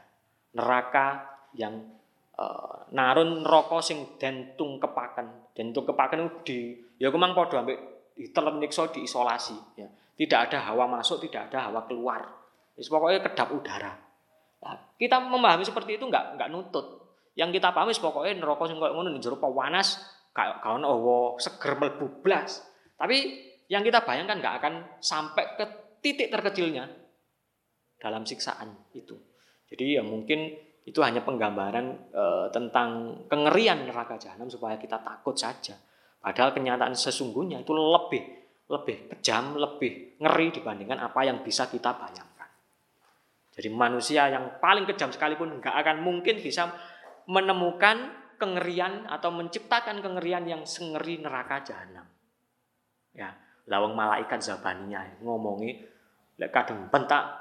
Neraka 0.56 1.20
yang 1.52 1.84
uh, 2.40 2.88
narun 2.96 3.44
rokok 3.44 3.84
sing 3.84 4.16
dentung 4.16 4.80
kepaken. 4.80 5.52
Dentung 5.52 5.84
kepaken 5.84 6.40
di 6.48 6.80
ya 6.96 7.12
kemang 7.12 7.36
padha 7.36 7.60
ambek 7.60 7.76
ditelem 8.16 8.56
nikso 8.56 8.88
diisolasi 8.88 9.76
ya. 9.76 9.88
Tidak 10.16 10.40
ada 10.48 10.72
hawa 10.72 10.88
masuk, 10.88 11.20
tidak 11.28 11.52
ada 11.52 11.68
hawa 11.68 11.84
keluar. 11.84 12.24
Wis 12.80 12.88
pokoknya 12.88 13.20
kedap 13.20 13.52
udara. 13.52 13.92
Nah, 14.60 14.76
kita 14.96 15.20
memahami 15.20 15.64
seperti 15.64 16.00
itu 16.00 16.08
enggak 16.08 16.40
enggak 16.40 16.48
nutut. 16.48 17.04
Yang 17.36 17.60
kita 17.60 17.72
pahami 17.76 17.92
pokoknya 17.92 18.32
neraka 18.40 18.64
sing 18.64 18.80
koyo 18.80 18.96
ngono 18.96 19.20
jero 19.20 19.36
panas 19.36 20.00
kayak 20.32 20.64
kawan 20.64 20.88
oh 20.88 21.36
seger 21.36 21.76
mlebu 21.76 22.24
blas. 22.24 22.64
Tapi 23.00 23.49
yang 23.70 23.86
kita 23.86 24.02
bayangkan 24.02 24.42
enggak 24.42 24.54
akan 24.58 24.74
sampai 24.98 25.54
ke 25.54 25.64
titik 26.02 26.28
terkecilnya 26.34 26.90
dalam 28.02 28.26
siksaan 28.26 28.90
itu. 28.98 29.14
Jadi 29.70 29.94
ya 29.94 30.02
mungkin 30.02 30.50
itu 30.82 30.98
hanya 31.06 31.22
penggambaran 31.22 32.10
e, 32.10 32.24
tentang 32.50 33.22
kengerian 33.30 33.86
neraka 33.86 34.18
jahanam 34.18 34.50
supaya 34.50 34.74
kita 34.74 34.98
takut 34.98 35.38
saja. 35.38 35.78
Padahal 36.18 36.50
kenyataan 36.50 36.98
sesungguhnya 36.98 37.62
itu 37.62 37.70
lebih 37.70 38.22
lebih 38.70 39.14
kejam, 39.14 39.54
lebih 39.54 40.18
ngeri 40.18 40.50
dibandingkan 40.50 40.98
apa 40.98 41.20
yang 41.22 41.46
bisa 41.46 41.70
kita 41.70 41.94
bayangkan. 41.94 42.50
Jadi 43.54 43.68
manusia 43.70 44.26
yang 44.30 44.58
paling 44.58 44.86
kejam 44.90 45.14
sekalipun 45.14 45.62
nggak 45.62 45.74
akan 45.74 46.02
mungkin 46.02 46.42
bisa 46.42 46.74
menemukan 47.30 48.18
kengerian 48.40 49.06
atau 49.06 49.30
menciptakan 49.30 50.02
kengerian 50.02 50.42
yang 50.48 50.62
sengeri 50.66 51.22
neraka 51.22 51.62
jahanam. 51.62 52.08
Ya, 53.10 53.34
lawang 53.68 53.92
malaikat 53.92 54.40
zabaninya 54.40 55.04
ngomongi 55.20 55.76
lek 56.40 56.50
kadang 56.54 56.88
bentak 56.88 57.36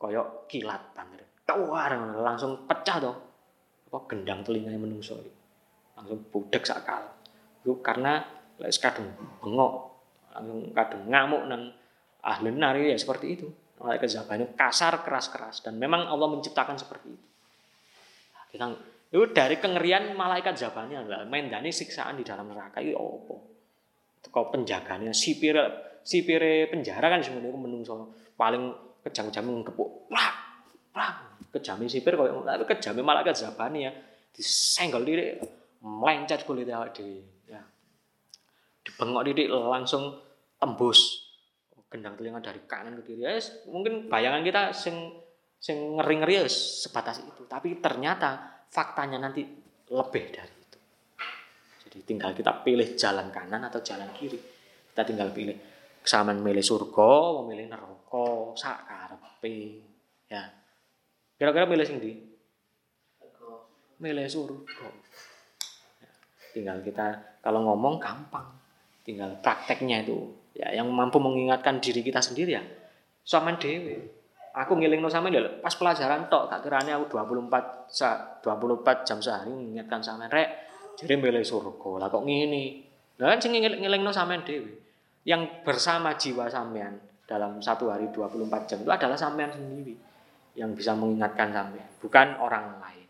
koyok 0.00 0.48
kilat 0.48 0.80
banget 0.96 1.26
keluar 1.44 1.92
langsung 2.16 2.64
pecah 2.64 2.96
tuh 3.02 3.16
apa 3.92 3.98
gendang 4.08 4.40
telinganya 4.40 4.80
menungso 4.80 5.20
langsung 5.98 6.20
budek 6.32 6.64
sakal 6.64 7.12
itu 7.60 7.76
karena 7.84 8.24
lek 8.56 8.72
kadung 8.80 9.12
bengok 9.44 9.74
langsung 10.32 10.72
kadung 10.72 11.04
ngamuk 11.12 11.42
nang 11.50 11.62
ahli 12.22 12.54
nari 12.54 12.94
ya 12.94 12.98
seperti 12.98 13.26
itu. 13.34 13.48
Malaikat 13.82 14.14
zabani 14.14 14.46
kasar 14.54 15.02
keras-keras 15.02 15.66
dan 15.66 15.74
memang 15.74 16.06
Allah 16.06 16.30
menciptakan 16.30 16.78
seperti 16.78 17.10
itu. 17.10 17.26
Kita 18.54 18.70
itu 19.10 19.26
dari 19.34 19.58
kengerian 19.58 20.14
malaikat 20.14 20.54
zabani 20.54 20.94
adalah 20.94 21.26
mendani 21.26 21.74
siksaan 21.74 22.14
di 22.14 22.22
dalam 22.22 22.46
neraka. 22.46 22.78
Itu 22.78 22.94
apa 22.94 23.34
kau 24.32 24.48
penjaganya 24.48 25.12
sipir 25.12 25.54
sipir 26.02 26.40
penjara 26.72 27.12
kan 27.12 27.20
sebenarnya 27.20 27.60
menungso 27.60 28.16
paling 28.34 28.72
kejam-kejam 29.04 29.44
ngepuk 29.62 30.08
wah 30.08 30.32
wah 30.96 31.32
kejamnya 31.52 31.86
sipir 31.86 32.16
kau 32.16 32.24
tapi 32.24 32.64
kejamnya 32.64 33.04
malaikat 33.04 33.36
zabani 33.36 33.86
ya. 33.86 33.92
Disenggol 34.32 35.04
diri 35.04 35.36
melencet 35.84 36.48
kulit 36.48 36.64
awak 36.72 36.96
dhewe. 36.96 37.20
Ya. 37.44 37.60
Dibengok 38.80 39.22
didik 39.28 39.52
langsung 39.52 40.16
tembus. 40.56 41.28
Gendang 41.92 42.16
telinga 42.16 42.40
dari 42.40 42.64
kanan 42.64 42.96
ke 43.04 43.12
kiri. 43.12 43.28
Ya 43.28 43.36
mungkin 43.68 44.08
bayangan 44.08 44.40
kita 44.40 44.72
sing 44.72 45.12
sing 45.60 46.00
ngeri-ngeri 46.00 46.40
ya 46.40 46.48
sebatas 46.48 47.20
itu. 47.20 47.44
Tapi 47.44 47.76
ternyata 47.84 48.64
faktanya 48.72 49.20
nanti 49.20 49.44
lebih 49.92 50.24
dari 50.32 50.51
jadi 51.92 52.08
tinggal 52.08 52.32
kita 52.32 52.64
pilih 52.64 52.96
jalan 52.96 53.28
kanan 53.28 53.68
atau 53.68 53.84
jalan 53.84 54.08
kiri. 54.16 54.40
Kita 54.88 55.04
tinggal 55.04 55.28
pilih 55.28 55.52
sama 56.00 56.32
milih 56.32 56.64
surga 56.64 57.44
memilih 57.44 57.68
neraka 57.68 58.56
sakarepe 58.56 59.84
ya. 60.24 60.40
Kira-kira 61.36 61.68
milih 61.68 61.84
sing 61.84 62.00
milih 64.00 64.24
surga. 64.24 64.88
Tinggal 66.56 66.80
kita 66.80 67.36
kalau 67.44 67.60
ngomong 67.68 68.00
gampang. 68.00 68.48
Tinggal 69.04 69.36
prakteknya 69.44 70.00
itu. 70.00 70.32
Ya 70.56 70.72
yang 70.72 70.88
mampu 70.88 71.20
mengingatkan 71.20 71.76
diri 71.76 72.00
kita 72.00 72.24
sendiri 72.24 72.56
ya. 72.56 72.64
Sama 73.20 73.52
dewi 73.60 74.00
aku 74.52 74.76
ngiling 74.76 75.00
sama 75.08 75.32
dia 75.32 75.48
pas 75.64 75.72
pelajaran 75.72 76.28
tok 76.28 76.52
tak 76.52 76.60
kiranya 76.60 77.00
aku 77.00 77.08
24 77.08 77.88
sa 77.88 78.36
24 78.44 79.08
jam 79.08 79.16
sehari 79.16 79.48
mengingatkan 79.48 80.04
sama 80.04 80.28
rek 80.28 80.71
jadi 80.98 81.14
milih 81.18 81.44
surga. 81.44 81.90
Lah 82.00 82.08
kok 82.08 82.24
ngini 82.24 82.90
nah 83.20 83.28
kan 83.28 83.38
sing 83.38 83.54
ngiling 83.54 84.02
sama 84.10 84.40
dewi 84.40 84.72
yang 85.22 85.62
bersama 85.62 86.16
jiwa 86.18 86.50
sampean 86.50 86.98
dalam 87.28 87.62
satu 87.62 87.92
hari 87.92 88.10
24 88.10 88.66
jam 88.66 88.78
itu 88.82 88.90
adalah 88.90 89.14
sampean 89.14 89.52
sendiri 89.52 89.94
yang 90.58 90.74
bisa 90.74 90.96
mengingatkan 90.98 91.54
sampean 91.54 91.88
bukan 92.02 92.28
orang 92.42 92.82
lain. 92.82 93.06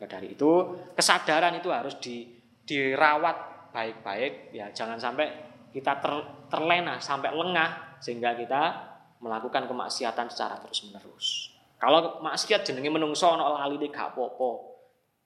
Nah, 0.00 0.08
dari 0.08 0.32
itu 0.32 0.50
kesadaran 0.96 1.52
itu 1.60 1.68
harus 1.68 2.00
di 2.00 2.24
dirawat 2.64 3.68
baik-baik. 3.74 4.56
Ya 4.56 4.72
jangan 4.72 4.96
sampai 4.96 5.28
kita 5.70 6.00
ter, 6.00 6.12
terlena 6.48 6.96
sampai 6.98 7.30
lengah 7.34 8.00
sehingga 8.00 8.34
kita 8.34 8.90
melakukan 9.20 9.68
kemaksiatan 9.68 10.26
secara 10.32 10.56
terus-menerus. 10.64 11.52
Kalau 11.76 12.20
maksiat 12.24 12.64
jenenge 12.64 12.88
menungso 12.92 13.28
ana 13.28 13.64
laline 13.64 13.92
gak 13.92 14.16
apa-apa. 14.16 14.69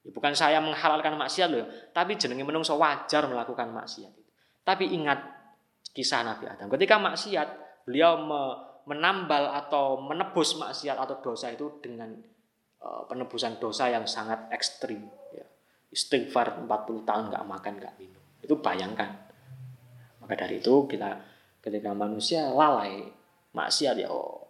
Ya, 0.05 0.11
bukan 0.13 0.37
saya 0.37 0.61
menghalalkan 0.61 1.17
maksiat 1.17 1.49
loh, 1.49 1.65
tapi 1.97 2.21
jenenge 2.21 2.45
menungso 2.45 2.77
wajar 2.77 3.25
melakukan 3.25 3.73
maksiat. 3.73 4.13
Tapi 4.65 4.93
ingat 4.93 5.19
kisah 5.97 6.21
Nabi 6.23 6.45
Adam. 6.45 6.69
Ketika 6.69 7.01
maksiat, 7.01 7.49
beliau 7.89 8.21
me, 8.21 8.43
menambal 8.85 9.49
atau 9.65 9.97
menebus 9.97 10.61
maksiat 10.61 11.01
atau 11.01 11.25
dosa 11.25 11.49
itu 11.49 11.81
dengan 11.81 12.13
uh, 12.85 13.09
penebusan 13.09 13.57
dosa 13.57 13.89
yang 13.89 14.05
sangat 14.05 14.53
ekstrim. 14.53 15.09
Ya 15.33 15.49
istighfar 15.95 16.67
40 16.67 17.07
tahun 17.07 17.25
nggak 17.31 17.45
makan 17.47 17.73
nggak 17.79 17.95
minum 18.03 18.23
itu 18.43 18.59
bayangkan 18.59 19.15
maka 20.19 20.35
dari 20.35 20.59
itu 20.59 20.91
kita 20.91 21.23
ketika 21.63 21.95
manusia 21.95 22.51
lalai 22.51 23.07
maksiat 23.55 23.95
ya 24.03 24.11
oh, 24.11 24.43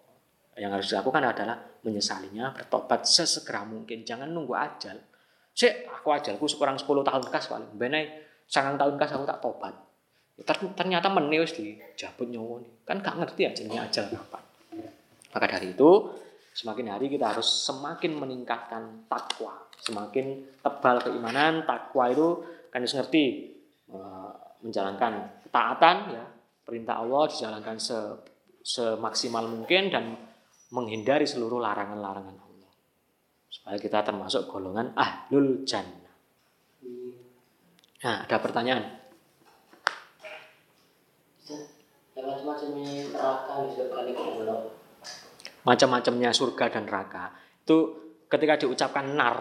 yang 0.56 0.72
harus 0.72 0.88
dilakukan 0.88 1.20
adalah 1.20 1.60
menyesalinya 1.84 2.56
bertobat 2.56 3.04
sesegera 3.04 3.68
mungkin 3.68 4.08
jangan 4.08 4.32
nunggu 4.32 4.56
ajal 4.56 4.96
sih 5.54 5.70
aku 5.86 6.10
ajalku 6.10 6.44
sekurang 6.50 6.76
10 6.76 6.86
tahun 7.06 7.22
kas 7.30 7.46
paling. 7.48 7.70
Benai 7.78 8.10
sangat 8.50 8.76
tahun 8.76 8.98
kas 8.98 9.14
aku 9.14 9.24
tak 9.24 9.38
tobat. 9.40 9.74
Ternyata 10.74 11.08
menius 11.14 11.54
di 11.54 11.78
jabut 11.94 12.26
nyawa 12.26 12.58
kan 12.82 12.98
gak 12.98 13.22
ngerti 13.22 13.46
aja 13.46 13.62
ini 13.62 13.78
ajal 13.78 14.10
kapan 14.10 14.42
maka 15.34 15.50
dari 15.50 15.74
itu 15.74 15.90
semakin 16.54 16.94
hari 16.94 17.10
kita 17.10 17.34
harus 17.34 17.66
semakin 17.66 18.14
meningkatkan 18.14 19.10
takwa. 19.10 19.58
Semakin 19.82 20.46
tebal 20.62 21.02
keimanan 21.02 21.66
takwa 21.66 22.06
itu 22.06 22.46
kan 22.70 22.78
harus 22.78 22.94
ngerti 22.94 23.24
eh, 23.90 24.30
menjalankan 24.62 25.42
ketaatan 25.50 25.96
ya. 26.14 26.24
Perintah 26.64 27.02
Allah 27.02 27.28
dijalankan 27.28 27.76
se, 27.76 27.98
semaksimal 28.64 29.44
mungkin 29.50 29.92
dan 29.92 30.16
menghindari 30.72 31.28
seluruh 31.28 31.60
larangan-larangan 31.60 32.36
Allah 32.40 32.53
supaya 33.54 33.78
kita 33.78 34.02
termasuk 34.02 34.50
golongan 34.50 34.90
ahlul 34.98 35.62
jannah 35.62 36.10
nah 38.02 38.26
ada 38.26 38.36
pertanyaan 38.42 38.82
macam-macamnya 45.64 46.30
surga 46.34 46.64
dan 46.74 46.82
neraka 46.90 47.30
itu 47.62 47.78
ketika 48.26 48.66
diucapkan 48.66 49.14
nar 49.14 49.38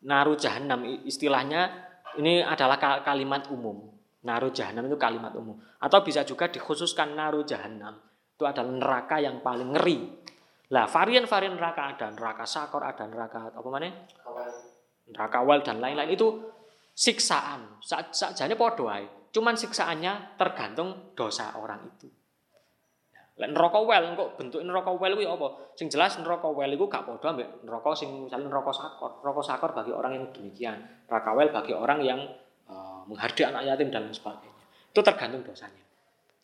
naru 0.00 0.34
jahanam 0.40 0.82
istilahnya 1.04 1.90
ini 2.18 2.42
adalah 2.42 2.80
kalimat 3.04 3.46
umum. 3.52 3.86
Naru 4.20 4.50
jahanam 4.50 4.90
itu 4.90 4.98
kalimat 4.98 5.30
umum. 5.38 5.60
Atau 5.78 6.02
bisa 6.02 6.26
juga 6.26 6.50
dikhususkan 6.50 7.14
naru 7.14 7.46
jahanam. 7.46 8.00
Itu 8.34 8.48
adalah 8.48 8.72
neraka 8.72 9.16
yang 9.22 9.44
paling 9.44 9.76
ngeri. 9.76 9.98
Lah, 10.70 10.86
varian-varian 10.86 11.58
neraka 11.58 11.82
ada 11.90 12.06
neraka 12.14 12.46
sakor, 12.46 12.86
ada 12.86 13.02
neraka 13.10 13.50
apa 13.50 13.68
mana? 13.68 13.90
Neraka 15.10 15.38
wal 15.42 15.66
dan 15.66 15.82
lain-lain 15.82 16.14
itu 16.14 16.30
siksaan. 16.94 17.82
Saat 17.82 18.14
sajane 18.14 18.54
padha 18.54 18.86
wae. 18.86 19.06
Cuman 19.34 19.58
siksaannya 19.58 20.38
tergantung 20.38 21.14
dosa 21.18 21.54
orang 21.58 21.86
itu. 21.86 22.06
Lek 23.40 23.56
neraka 23.56 23.80
wel 23.80 24.14
kok 24.14 24.30
bentuk 24.36 24.60
neraka 24.60 24.92
wel 24.92 25.16
kuwi 25.16 25.24
apa? 25.24 25.48
Sing 25.72 25.88
jelas 25.88 26.18
neraka 26.20 26.50
wel 26.50 26.70
iku 26.76 26.86
gak 26.92 27.08
padha 27.08 27.32
ambek 27.32 27.64
neraka 27.64 27.90
sing 27.96 28.28
misalnya 28.28 28.52
neraka 28.52 28.70
sakor. 28.70 29.24
Neraka 29.24 29.42
sakor 29.42 29.70
bagi 29.72 29.92
orang 29.96 30.12
yang 30.18 30.24
demikian. 30.30 30.76
Neraka 31.08 31.30
wel 31.32 31.48
bagi 31.48 31.72
orang 31.72 31.98
yang 32.04 32.20
uh, 32.68 33.00
menghardik 33.08 33.48
anak 33.48 33.64
yatim 33.64 33.88
dan 33.88 34.06
lain 34.06 34.14
sebagainya. 34.14 34.62
Itu 34.92 35.00
tergantung 35.00 35.42
dosanya. 35.42 35.82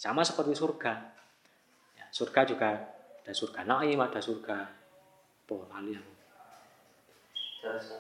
Sama 0.00 0.24
seperti 0.24 0.56
surga. 0.56 0.94
Ya, 2.00 2.06
surga 2.08 2.40
juga 2.48 2.95
ada 3.26 3.34
surga 3.34 3.66
naim, 3.66 3.98
ada 3.98 4.22
surga 4.22 4.56
oh, 5.50 5.66
lali 5.66 5.98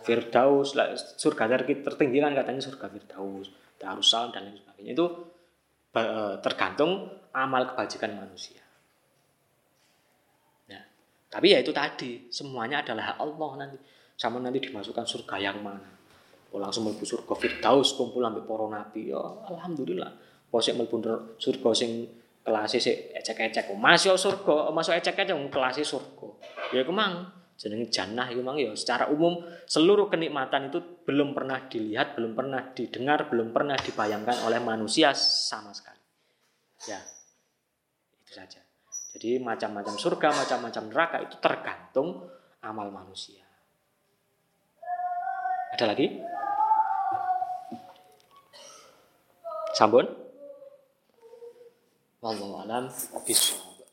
Firdaus, 0.06 0.78
surga 1.18 1.66
tertinggi 1.66 2.22
kan 2.22 2.30
katanya 2.38 2.62
surga 2.62 2.86
Firdaus, 2.86 3.50
Darussalam 3.74 4.30
dan 4.30 4.46
lain 4.46 4.62
sebagainya. 4.62 4.94
Itu 4.94 5.06
eh, 5.98 6.38
tergantung 6.38 7.10
amal 7.34 7.74
kebajikan 7.74 8.14
manusia. 8.14 8.62
Tapi 11.26 11.52
ya 11.52 11.60
itu 11.60 11.74
tadi, 11.74 12.30
semuanya 12.32 12.80
adalah 12.80 13.12
hak 13.12 13.18
Allah 13.20 13.50
nanti. 13.60 13.76
Sama 14.16 14.40
nanti 14.40 14.62
dimasukkan 14.62 15.04
surga 15.04 15.36
yang 15.36 15.60
mana. 15.60 15.92
Oh, 16.48 16.56
langsung 16.56 16.88
melbu 16.88 17.04
surga 17.04 17.34
Firdaus 17.36 17.92
kumpul 17.92 18.24
ambil 18.24 18.48
para 18.48 18.64
nabi. 18.72 19.12
Ya 19.12 19.20
alhamdulillah. 19.20 20.16
Posek 20.48 20.78
melbu 20.78 20.96
surga 21.36 21.70
sing 21.76 22.08
kelas 22.46 22.78
sik 22.78 23.10
ecek-ecek. 23.10 23.74
Masuk 23.74 24.14
surga, 24.14 24.70
masuk 24.70 24.94
ecek-ecek 24.94 25.34
kelas 25.50 25.82
surga. 25.82 26.28
Ya 26.70 26.86
iku 26.86 26.94
mang 26.94 27.34
jenenge 27.58 27.90
jannah 27.90 28.30
iku 28.30 28.46
mang 28.46 28.54
ya 28.54 28.70
secara 28.78 29.10
umum 29.10 29.42
seluruh 29.66 30.06
kenikmatan 30.06 30.70
itu 30.70 31.02
belum 31.02 31.34
pernah 31.34 31.66
dilihat, 31.66 32.14
belum 32.14 32.38
pernah 32.38 32.70
didengar, 32.70 33.26
belum 33.26 33.50
pernah 33.50 33.74
dibayangkan 33.74 34.46
oleh 34.46 34.62
manusia 34.62 35.10
sama 35.16 35.74
sekali. 35.74 35.98
Ya. 36.86 37.02
Itu 38.22 38.30
saja. 38.30 38.62
Jadi 39.16 39.40
macam-macam 39.42 39.96
surga, 39.96 40.28
macam-macam 40.30 40.82
neraka 40.92 41.16
itu 41.24 41.36
tergantung 41.42 42.30
amal 42.62 42.92
manusia. 42.92 43.42
Ada 45.72 45.92
lagi? 45.92 46.20
Sambun? 49.72 50.25
Wallahu 52.26 52.58
alam 52.58 52.90
bishawab. 53.22 53.86